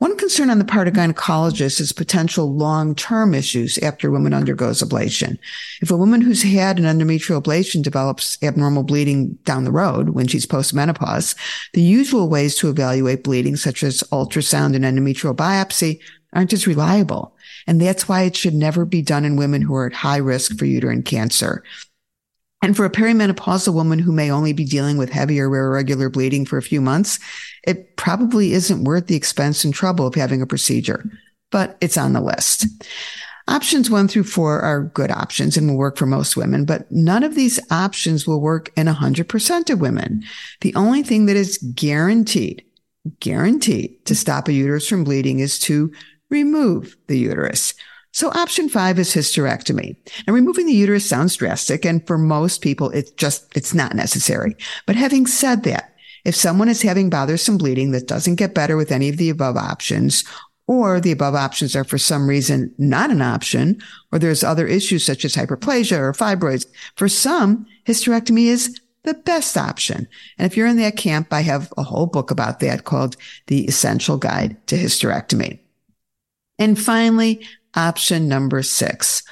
One 0.00 0.16
concern 0.16 0.48
on 0.48 0.58
the 0.58 0.64
part 0.64 0.88
of 0.88 0.94
gynecologists 0.94 1.78
is 1.78 1.92
potential 1.92 2.56
long-term 2.56 3.34
issues 3.34 3.76
after 3.82 4.08
a 4.08 4.10
woman 4.10 4.32
undergoes 4.32 4.82
ablation. 4.82 5.38
If 5.82 5.90
a 5.90 5.96
woman 5.96 6.22
who's 6.22 6.42
had 6.42 6.78
an 6.78 6.86
endometrial 6.86 7.42
ablation 7.42 7.82
develops 7.82 8.42
abnormal 8.42 8.84
bleeding 8.84 9.34
down 9.44 9.64
the 9.64 9.70
road 9.70 10.10
when 10.10 10.26
she's 10.26 10.46
postmenopause, 10.46 11.34
the 11.74 11.82
usual 11.82 12.30
ways 12.30 12.56
to 12.56 12.70
evaluate 12.70 13.22
bleeding, 13.22 13.56
such 13.56 13.82
as 13.82 14.02
ultrasound 14.04 14.74
and 14.74 14.86
endometrial 14.86 15.36
biopsy, 15.36 16.00
aren't 16.32 16.54
as 16.54 16.66
reliable. 16.66 17.36
And 17.66 17.78
that's 17.78 18.08
why 18.08 18.22
it 18.22 18.34
should 18.34 18.54
never 18.54 18.86
be 18.86 19.02
done 19.02 19.26
in 19.26 19.36
women 19.36 19.60
who 19.60 19.74
are 19.74 19.86
at 19.86 19.92
high 19.92 20.16
risk 20.16 20.56
for 20.56 20.64
uterine 20.64 21.02
cancer. 21.02 21.62
And 22.62 22.76
for 22.76 22.84
a 22.84 22.90
perimenopausal 22.90 23.72
woman 23.72 23.98
who 23.98 24.12
may 24.12 24.30
only 24.30 24.52
be 24.52 24.64
dealing 24.64 24.98
with 24.98 25.10
heavy 25.10 25.40
or 25.40 25.46
irregular 25.46 26.10
bleeding 26.10 26.44
for 26.44 26.58
a 26.58 26.62
few 26.62 26.80
months, 26.80 27.18
it 27.66 27.96
probably 27.96 28.52
isn't 28.52 28.84
worth 28.84 29.06
the 29.06 29.16
expense 29.16 29.64
and 29.64 29.72
trouble 29.72 30.06
of 30.06 30.14
having 30.14 30.42
a 30.42 30.46
procedure, 30.46 31.10
but 31.50 31.78
it's 31.80 31.96
on 31.96 32.12
the 32.12 32.20
list. 32.20 32.66
Options 33.48 33.90
one 33.90 34.06
through 34.06 34.24
four 34.24 34.60
are 34.60 34.84
good 34.84 35.10
options 35.10 35.56
and 35.56 35.68
will 35.68 35.76
work 35.76 35.96
for 35.96 36.06
most 36.06 36.36
women, 36.36 36.64
but 36.64 36.90
none 36.92 37.24
of 37.24 37.34
these 37.34 37.58
options 37.70 38.26
will 38.26 38.40
work 38.40 38.70
in 38.76 38.86
100% 38.86 39.70
of 39.70 39.80
women. 39.80 40.22
The 40.60 40.74
only 40.74 41.02
thing 41.02 41.26
that 41.26 41.36
is 41.36 41.58
guaranteed, 41.74 42.62
guaranteed 43.18 44.04
to 44.04 44.14
stop 44.14 44.46
a 44.46 44.52
uterus 44.52 44.86
from 44.86 45.02
bleeding 45.02 45.40
is 45.40 45.58
to 45.60 45.92
remove 46.28 46.96
the 47.08 47.18
uterus. 47.18 47.74
So 48.12 48.30
option 48.30 48.68
five 48.68 48.98
is 48.98 49.14
hysterectomy. 49.14 49.96
Now 50.26 50.34
removing 50.34 50.66
the 50.66 50.72
uterus 50.72 51.08
sounds 51.08 51.36
drastic. 51.36 51.84
And 51.84 52.04
for 52.06 52.18
most 52.18 52.60
people, 52.60 52.90
it's 52.90 53.10
just, 53.12 53.56
it's 53.56 53.72
not 53.72 53.94
necessary. 53.94 54.56
But 54.86 54.96
having 54.96 55.26
said 55.26 55.62
that, 55.64 55.94
if 56.24 56.34
someone 56.34 56.68
is 56.68 56.82
having 56.82 57.08
bothersome 57.08 57.56
bleeding 57.56 57.92
that 57.92 58.08
doesn't 58.08 58.34
get 58.34 58.54
better 58.54 58.76
with 58.76 58.92
any 58.92 59.08
of 59.08 59.16
the 59.16 59.30
above 59.30 59.56
options, 59.56 60.24
or 60.66 61.00
the 61.00 61.12
above 61.12 61.34
options 61.34 61.74
are 61.74 61.82
for 61.82 61.98
some 61.98 62.28
reason 62.28 62.72
not 62.78 63.10
an 63.10 63.22
option, 63.22 63.80
or 64.12 64.18
there's 64.18 64.44
other 64.44 64.66
issues 64.66 65.04
such 65.04 65.24
as 65.24 65.34
hyperplasia 65.34 65.98
or 65.98 66.12
fibroids, 66.12 66.66
for 66.96 67.08
some, 67.08 67.66
hysterectomy 67.86 68.44
is 68.44 68.78
the 69.02 69.14
best 69.14 69.56
option. 69.56 70.06
And 70.38 70.46
if 70.46 70.56
you're 70.56 70.66
in 70.66 70.76
that 70.76 70.96
camp, 70.96 71.32
I 71.32 71.40
have 71.40 71.72
a 71.76 71.82
whole 71.82 72.06
book 72.06 72.30
about 72.30 72.60
that 72.60 72.84
called 72.84 73.16
The 73.46 73.64
Essential 73.64 74.18
Guide 74.18 74.64
to 74.66 74.76
Hysterectomy. 74.76 75.58
And 76.58 76.78
finally, 76.78 77.44
option 77.74 78.28
number 78.28 78.62
six. 78.62 79.22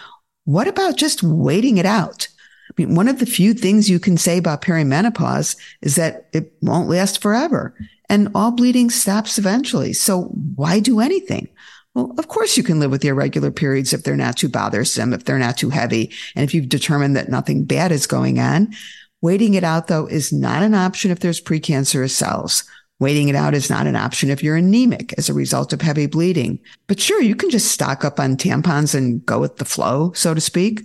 What 0.45 0.69
about 0.69 0.97
just 0.97 1.23
waiting 1.23 1.79
it 1.79 1.87
out? 1.87 2.29
I 2.71 2.75
mean, 2.77 2.95
one 2.95 3.09
of 3.09 3.19
the 3.19 3.27
few 3.27 3.55
things 3.55 3.91
you 3.91 3.99
can 3.99 4.17
say 4.17 4.39
about 4.39 4.63
perimenopause 4.63 5.57
is 5.83 5.97
that 5.97 6.29
it 6.33 6.53
won't 6.63 6.89
last 6.89 7.21
forever 7.21 7.75
and 8.09 8.29
all 8.35 8.51
bleeding 8.51 8.91
stops 8.91 9.39
eventually. 9.39 9.93
So 9.93 10.25
why 10.55 10.81
do 10.81 11.01
anything? 11.01 11.49
Well, 11.95 12.15
of 12.19 12.29
course 12.29 12.57
you 12.57 12.63
can 12.63 12.79
live 12.79 12.91
with 12.91 13.05
irregular 13.05 13.51
periods 13.51 13.93
if 13.93 14.05
they're 14.05 14.17
not 14.17 14.37
too 14.37 14.49
bothersome, 14.49 15.13
if 15.13 15.25
they're 15.25 15.39
not 15.39 15.57
too 15.57 15.71
heavy, 15.71 16.13
and 16.35 16.45
if 16.45 16.55
you've 16.55 16.69
determined 16.69 17.17
that 17.17 17.29
nothing 17.29 17.65
bad 17.65 17.91
is 17.91 18.07
going 18.07 18.39
on. 18.39 18.73
Waiting 19.21 19.55
it 19.55 19.65
out 19.65 19.89
though 19.89 20.07
is 20.07 20.33
not 20.33 20.63
an 20.63 20.75
option 20.75 21.11
if 21.11 21.21
there's 21.21 21.41
precancerous 21.41 22.11
cells. 22.11 22.65
Waiting 23.01 23.29
it 23.29 23.37
out 23.37 23.55
is 23.55 23.71
not 23.71 23.87
an 23.87 23.95
option 23.95 24.29
if 24.29 24.43
you're 24.43 24.57
anemic 24.57 25.15
as 25.17 25.29
a 25.29 25.35
result 25.35 25.73
of 25.73 25.81
heavy 25.81 26.07
bleeding. 26.07 26.59
But 26.89 26.99
sure, 26.99 27.23
you 27.23 27.37
can 27.37 27.49
just 27.49 27.71
stock 27.71 28.05
up 28.05 28.19
on 28.19 28.37
tampons 28.37 28.95
and 28.95 29.25
go 29.25 29.39
with 29.39 29.59
the 29.59 29.65
flow, 29.65 30.13
so 30.15 30.35
to 30.35 30.41
speak. 30.41 30.85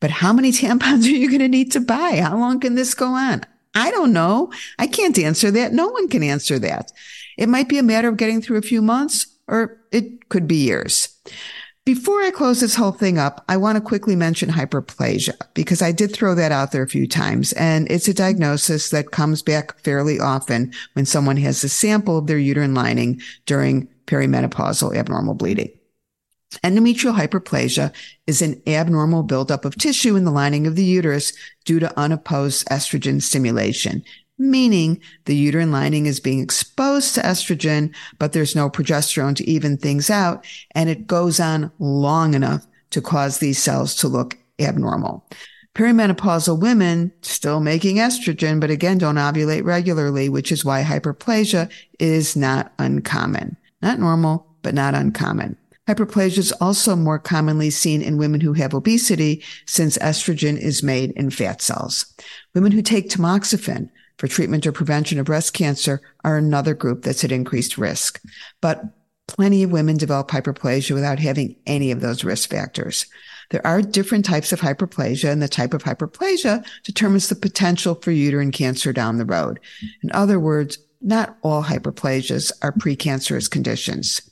But 0.00 0.10
how 0.10 0.32
many 0.32 0.52
tampons 0.52 1.06
are 1.06 1.16
you 1.16 1.28
going 1.28 1.40
to 1.40 1.48
need 1.48 1.72
to 1.72 1.80
buy? 1.80 2.20
How 2.22 2.36
long 2.36 2.60
can 2.60 2.74
this 2.74 2.94
go 2.94 3.08
on? 3.08 3.44
I 3.74 3.90
don't 3.90 4.12
know. 4.12 4.52
I 4.78 4.86
can't 4.86 5.18
answer 5.18 5.50
that. 5.52 5.72
No 5.72 5.88
one 5.88 6.08
can 6.08 6.22
answer 6.22 6.58
that. 6.60 6.92
It 7.38 7.48
might 7.48 7.68
be 7.68 7.78
a 7.78 7.82
matter 7.82 8.08
of 8.08 8.16
getting 8.16 8.40
through 8.40 8.58
a 8.58 8.62
few 8.62 8.82
months 8.82 9.26
or 9.48 9.80
it 9.90 10.28
could 10.28 10.46
be 10.46 10.56
years. 10.56 11.08
Before 11.86 12.22
I 12.22 12.30
close 12.30 12.60
this 12.60 12.76
whole 12.76 12.92
thing 12.92 13.18
up, 13.18 13.44
I 13.46 13.58
want 13.58 13.76
to 13.76 13.80
quickly 13.82 14.16
mention 14.16 14.48
hyperplasia 14.48 15.34
because 15.52 15.82
I 15.82 15.92
did 15.92 16.14
throw 16.14 16.34
that 16.34 16.50
out 16.50 16.72
there 16.72 16.82
a 16.82 16.88
few 16.88 17.06
times 17.06 17.52
and 17.52 17.86
it's 17.90 18.08
a 18.08 18.14
diagnosis 18.14 18.88
that 18.88 19.10
comes 19.10 19.42
back 19.42 19.78
fairly 19.80 20.18
often 20.18 20.72
when 20.94 21.04
someone 21.04 21.36
has 21.36 21.62
a 21.62 21.68
sample 21.68 22.16
of 22.16 22.26
their 22.26 22.38
uterine 22.38 22.72
lining 22.72 23.20
during 23.44 23.86
perimenopausal 24.06 24.96
abnormal 24.96 25.34
bleeding. 25.34 25.70
Endometrial 26.62 27.18
hyperplasia 27.18 27.92
is 28.26 28.40
an 28.40 28.62
abnormal 28.66 29.22
buildup 29.22 29.66
of 29.66 29.76
tissue 29.76 30.16
in 30.16 30.24
the 30.24 30.30
lining 30.30 30.66
of 30.66 30.76
the 30.76 30.84
uterus 30.84 31.34
due 31.66 31.80
to 31.80 31.98
unopposed 31.98 32.66
estrogen 32.68 33.20
stimulation 33.20 34.02
meaning 34.50 35.00
the 35.24 35.36
uterine 35.36 35.72
lining 35.72 36.06
is 36.06 36.20
being 36.20 36.40
exposed 36.40 37.14
to 37.14 37.22
estrogen, 37.22 37.94
but 38.18 38.32
there's 38.32 38.54
no 38.54 38.70
progesterone 38.70 39.36
to 39.36 39.48
even 39.48 39.76
things 39.76 40.10
out. 40.10 40.46
And 40.72 40.88
it 40.88 41.06
goes 41.06 41.40
on 41.40 41.70
long 41.78 42.34
enough 42.34 42.66
to 42.90 43.00
cause 43.00 43.38
these 43.38 43.62
cells 43.62 43.94
to 43.96 44.08
look 44.08 44.38
abnormal. 44.58 45.26
Perimenopausal 45.74 46.60
women 46.60 47.12
still 47.22 47.58
making 47.58 47.96
estrogen, 47.96 48.60
but 48.60 48.70
again, 48.70 48.98
don't 48.98 49.16
ovulate 49.16 49.64
regularly, 49.64 50.28
which 50.28 50.52
is 50.52 50.64
why 50.64 50.84
hyperplasia 50.84 51.68
is 51.98 52.36
not 52.36 52.72
uncommon. 52.78 53.56
Not 53.82 53.98
normal, 53.98 54.46
but 54.62 54.74
not 54.74 54.94
uncommon. 54.94 55.56
Hyperplasia 55.88 56.38
is 56.38 56.52
also 56.52 56.96
more 56.96 57.18
commonly 57.18 57.68
seen 57.68 58.00
in 58.00 58.16
women 58.16 58.40
who 58.40 58.54
have 58.54 58.72
obesity 58.72 59.42
since 59.66 59.98
estrogen 59.98 60.56
is 60.56 60.82
made 60.82 61.10
in 61.10 61.28
fat 61.28 61.60
cells. 61.60 62.06
Women 62.54 62.72
who 62.72 62.80
take 62.80 63.10
tamoxifen 63.10 63.90
for 64.18 64.28
treatment 64.28 64.66
or 64.66 64.72
prevention 64.72 65.18
of 65.18 65.26
breast 65.26 65.52
cancer 65.52 66.00
are 66.24 66.36
another 66.36 66.74
group 66.74 67.02
that's 67.02 67.24
at 67.24 67.32
increased 67.32 67.78
risk. 67.78 68.20
But 68.60 68.84
plenty 69.26 69.62
of 69.62 69.72
women 69.72 69.96
develop 69.96 70.28
hyperplasia 70.28 70.94
without 70.94 71.18
having 71.18 71.56
any 71.66 71.90
of 71.90 72.00
those 72.00 72.24
risk 72.24 72.50
factors. 72.50 73.06
There 73.50 73.66
are 73.66 73.82
different 73.82 74.24
types 74.24 74.52
of 74.52 74.60
hyperplasia 74.60 75.30
and 75.30 75.42
the 75.42 75.48
type 75.48 75.74
of 75.74 75.84
hyperplasia 75.84 76.64
determines 76.82 77.28
the 77.28 77.34
potential 77.34 77.94
for 77.94 78.10
uterine 78.10 78.52
cancer 78.52 78.92
down 78.92 79.18
the 79.18 79.24
road. 79.24 79.60
In 80.02 80.10
other 80.12 80.38
words, 80.40 80.78
not 81.00 81.36
all 81.42 81.62
hyperplasias 81.62 82.52
are 82.62 82.72
precancerous 82.72 83.50
conditions. 83.50 84.22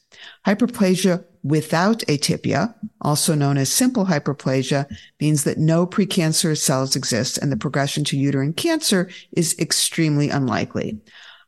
Hyperplasia 0.46 1.24
without 1.42 2.00
atypia, 2.00 2.74
also 3.00 3.34
known 3.34 3.58
as 3.58 3.72
simple 3.72 4.06
hyperplasia, 4.06 4.86
means 5.20 5.44
that 5.44 5.58
no 5.58 5.86
precancerous 5.86 6.58
cells 6.58 6.94
exist 6.96 7.38
and 7.38 7.50
the 7.50 7.56
progression 7.56 8.04
to 8.04 8.16
uterine 8.16 8.52
cancer 8.52 9.10
is 9.32 9.58
extremely 9.58 10.30
unlikely. 10.30 11.00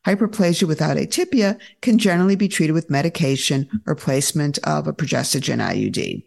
Hyperplasia 0.07 0.69
without 0.69 0.97
atypia 0.97 1.59
can 1.81 1.99
generally 1.99 2.37
be 2.37 2.49
treated 2.49 2.73
with 2.73 2.91
medication 2.91 3.69
or 3.87 3.95
placement 3.95 4.59
of 4.65 4.87
a 4.87 4.93
progestogen 4.93 5.63
IUD. 5.63 6.25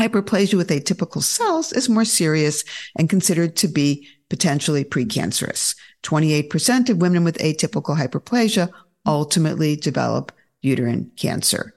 Hyperplasia 0.00 0.54
with 0.54 0.70
atypical 0.70 1.22
cells 1.22 1.72
is 1.72 1.88
more 1.88 2.04
serious 2.04 2.64
and 2.96 3.10
considered 3.10 3.56
to 3.56 3.68
be 3.68 4.08
potentially 4.30 4.84
precancerous. 4.84 5.74
28% 6.04 6.88
of 6.88 6.98
women 6.98 7.24
with 7.24 7.38
atypical 7.38 7.98
hyperplasia 7.98 8.70
ultimately 9.04 9.74
develop 9.74 10.32
uterine 10.62 11.10
cancer. 11.16 11.74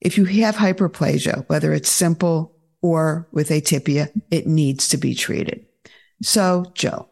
If 0.00 0.16
you 0.16 0.24
have 0.24 0.56
hyperplasia, 0.56 1.48
whether 1.48 1.72
it's 1.72 1.90
simple 1.90 2.56
or 2.82 3.28
with 3.32 3.50
atypia, 3.50 4.10
it 4.30 4.46
needs 4.46 4.88
to 4.88 4.96
be 4.96 5.14
treated. 5.14 5.66
So, 6.22 6.64
Joe, 6.74 7.08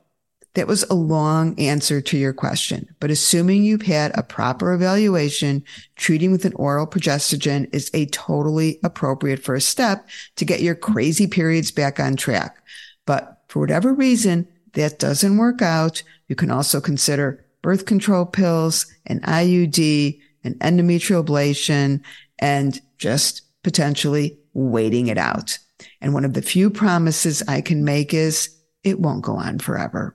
that 0.55 0.67
was 0.67 0.83
a 0.85 0.95
long 0.95 1.59
answer 1.59 2.01
to 2.01 2.19
your 2.19 2.33
question, 2.33 2.89
but 3.01 3.11
assuming 3.11 3.63
you've 3.63 3.83
had 3.83 4.17
a 4.17 4.23
proper 4.23 4.73
evaluation, 4.73 5.63
treating 5.97 6.33
with 6.33 6.45
an 6.45 6.55
oral 6.55 6.87
progestogen 6.87 7.73
is 7.73 7.91
a 7.95 8.07
totally 8.07 8.81
appropriate 8.83 9.43
first 9.43 9.69
step 9.69 10.09
to 10.37 10.45
get 10.45 10.63
your 10.63 10.75
crazy 10.75 11.27
periods 11.27 11.71
back 11.71 12.01
on 12.01 12.17
track. 12.17 12.63
But 13.07 13.43
for 13.49 13.61
whatever 13.61 13.93
reason 13.93 14.49
that 14.73 14.99
doesn't 14.99 15.37
work 15.37 15.63
out, 15.63 16.03
you 16.27 16.35
can 16.35 16.51
also 16.51 16.81
consider 16.81 17.45
birth 17.63 17.87
control 17.87 18.27
pills, 18.27 18.87
an 19.07 19.21
IUD, 19.21 20.21
an 20.45 20.55
endometrial 20.55 21.25
ablation, 21.25 22.03
and 22.39 22.81
just 22.99 23.43
potentially 23.63 24.39
waiting 24.55 25.09
it 25.09 25.19
out. 25.19 25.59
And 26.01 26.15
one 26.15 26.25
of 26.25 26.35
the 26.35 26.43
few 26.43 26.71
promises 26.71 27.43
I 27.49 27.61
can 27.61 27.85
make 27.85 28.15
is 28.15 28.55
it 28.85 29.01
won't 29.01 29.25
go 29.25 29.37
on 29.37 29.59
forever. 29.59 30.15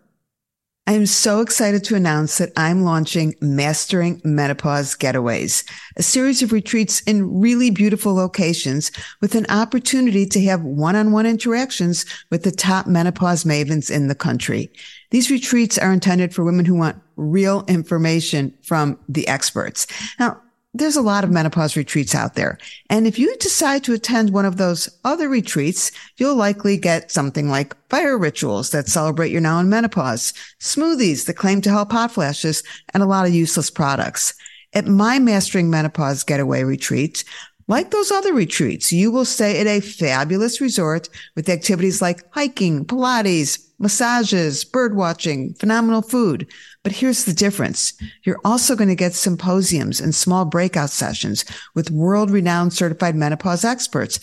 I 0.86 0.94
am 0.94 1.06
so 1.06 1.40
excited 1.40 1.86
to 1.86 1.96
announce 1.96 2.40
that 2.40 2.52
I'm 2.58 2.84
launching 2.84 3.36
Mastering 3.40 4.20
Menopause 4.26 4.98
Getaways, 4.98 5.64
a 5.96 6.04
series 6.04 6.42
of 6.42 6.52
retreats 6.52 7.00
in 7.04 7.40
really 7.40 7.70
beautiful 7.72 8.14
locations 8.14 8.92
with 9.22 9.34
an 9.36 9.46
opportunity 9.48 10.26
to 10.26 10.42
have 10.42 10.62
one-on-one 10.62 11.26
interactions 11.26 12.06
with 12.30 12.44
the 12.44 12.52
top 12.52 12.86
menopause 12.86 13.46
mavens 13.46 13.90
in 13.90 14.10
the 14.10 14.16
country. 14.16 14.70
These 15.12 15.32
retreats 15.32 15.78
are 15.78 15.94
intended 15.94 16.36
for 16.36 16.44
women 16.44 16.66
who 16.66 16.76
want 16.76 17.02
real 17.16 17.64
information 17.70 18.54
from 18.62 19.00
the 19.08 19.26
experts. 19.30 19.88
Now, 20.20 20.42
there's 20.74 20.96
a 20.96 21.02
lot 21.02 21.24
of 21.24 21.30
menopause 21.30 21.78
retreats 21.78 22.16
out 22.16 22.34
there. 22.34 22.58
And 22.90 23.06
if 23.06 23.20
you 23.20 23.36
decide 23.38 23.84
to 23.84 23.94
attend 23.94 24.32
one 24.32 24.46
of 24.46 24.58
those 24.58 24.90
other 25.04 25.30
retreats, 25.30 25.92
you'll 26.18 26.36
likely 26.36 26.78
get 26.78 27.12
something 27.12 27.48
like 27.48 27.76
fire 27.90 28.18
rituals 28.18 28.72
that 28.72 28.88
celebrate 28.88 29.32
your 29.32 29.42
now 29.42 29.60
in 29.60 29.70
menopause, 29.70 30.34
smoothies 30.60 31.26
that 31.26 31.36
claim 31.36 31.62
to 31.62 31.70
help 31.70 31.92
hot 31.92 32.12
flashes, 32.12 32.64
and 32.94 33.04
a 33.04 33.08
lot 33.08 33.28
of 33.28 33.34
useless 33.34 33.70
products. 33.70 34.34
At 34.74 34.88
my 34.88 35.20
Mastering 35.20 35.70
Menopause 35.70 36.24
Getaway 36.24 36.64
retreat, 36.64 37.24
like 37.68 37.92
those 37.92 38.12
other 38.12 38.34
retreats, 38.34 38.92
you 38.92 39.12
will 39.12 39.26
stay 39.26 39.60
at 39.60 39.68
a 39.68 39.80
fabulous 39.80 40.60
resort 40.60 41.10
with 41.36 41.50
activities 41.50 42.02
like 42.02 42.24
hiking, 42.34 42.86
Pilates, 42.86 43.60
massages, 43.80 44.64
bird 44.64 44.96
watching, 44.96 45.54
phenomenal 45.56 46.02
food. 46.02 46.48
But 46.84 46.94
here's 46.94 47.26
the 47.26 47.34
difference. 47.34 47.94
You're 48.24 48.40
also 48.44 48.76
going 48.76 48.90
to 48.90 48.96
get 48.96 49.14
symposiums 49.14 50.02
and 50.02 50.14
small 50.14 50.46
breakout 50.46 50.90
sessions 50.90 51.46
with 51.76 51.92
world 51.92 52.32
renowned 52.32 52.74
certified 52.74 53.16
menopause 53.16 53.64
experts. 53.64 54.20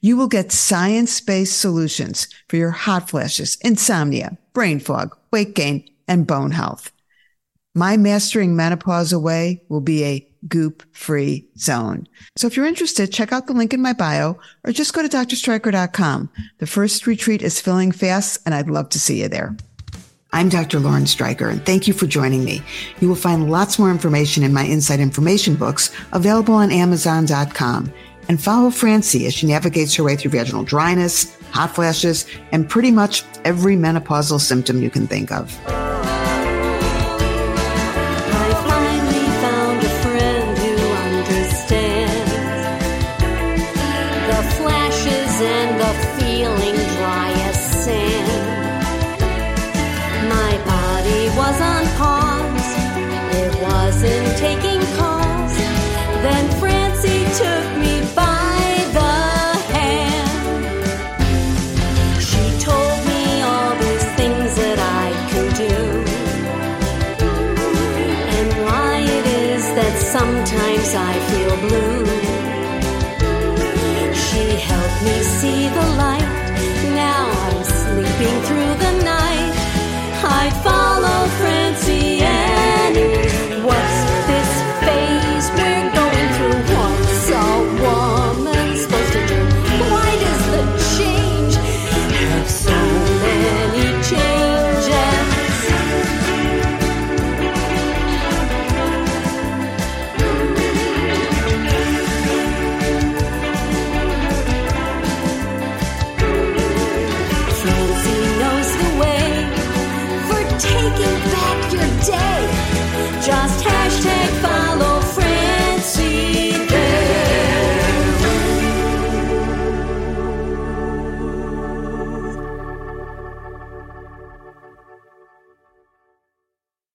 You 0.00 0.16
will 0.16 0.28
get 0.28 0.52
science 0.52 1.20
based 1.20 1.58
solutions 1.60 2.26
for 2.48 2.56
your 2.56 2.70
hot 2.70 3.08
flashes, 3.08 3.56
insomnia, 3.62 4.36
brain 4.52 4.80
fog, 4.80 5.16
weight 5.30 5.54
gain, 5.54 5.88
and 6.08 6.26
bone 6.26 6.50
health. 6.50 6.90
My 7.74 7.96
mastering 7.96 8.54
menopause 8.54 9.12
away 9.12 9.62
will 9.68 9.80
be 9.80 10.04
a 10.04 10.28
goop 10.46 10.82
free 10.92 11.48
zone. 11.56 12.06
So 12.36 12.46
if 12.46 12.56
you're 12.56 12.66
interested, 12.66 13.12
check 13.12 13.32
out 13.32 13.46
the 13.46 13.54
link 13.54 13.72
in 13.72 13.80
my 13.80 13.94
bio 13.94 14.38
or 14.64 14.72
just 14.72 14.92
go 14.92 15.00
to 15.00 15.08
drstreicher.com. 15.08 16.30
The 16.58 16.66
first 16.66 17.06
retreat 17.06 17.40
is 17.40 17.60
filling 17.60 17.92
fast 17.92 18.40
and 18.44 18.54
I'd 18.54 18.68
love 18.68 18.90
to 18.90 19.00
see 19.00 19.22
you 19.22 19.28
there. 19.28 19.56
I'm 20.34 20.48
Dr. 20.48 20.80
Lauren 20.80 21.04
Streicher, 21.04 21.50
and 21.50 21.64
thank 21.66 21.86
you 21.86 21.92
for 21.92 22.06
joining 22.06 22.42
me. 22.42 22.62
You 23.00 23.08
will 23.08 23.14
find 23.14 23.50
lots 23.50 23.78
more 23.78 23.90
information 23.90 24.42
in 24.42 24.54
my 24.54 24.64
Inside 24.64 24.98
Information 24.98 25.56
books 25.56 25.90
available 26.12 26.54
on 26.54 26.72
Amazon.com. 26.72 27.92
And 28.28 28.42
follow 28.42 28.70
Francie 28.70 29.26
as 29.26 29.34
she 29.34 29.46
navigates 29.46 29.94
her 29.96 30.04
way 30.04 30.16
through 30.16 30.30
vaginal 30.30 30.64
dryness, 30.64 31.36
hot 31.50 31.74
flashes, 31.74 32.26
and 32.50 32.66
pretty 32.66 32.90
much 32.90 33.24
every 33.44 33.76
menopausal 33.76 34.40
symptom 34.40 34.82
you 34.82 34.88
can 34.88 35.06
think 35.06 35.30
of. 35.30 35.52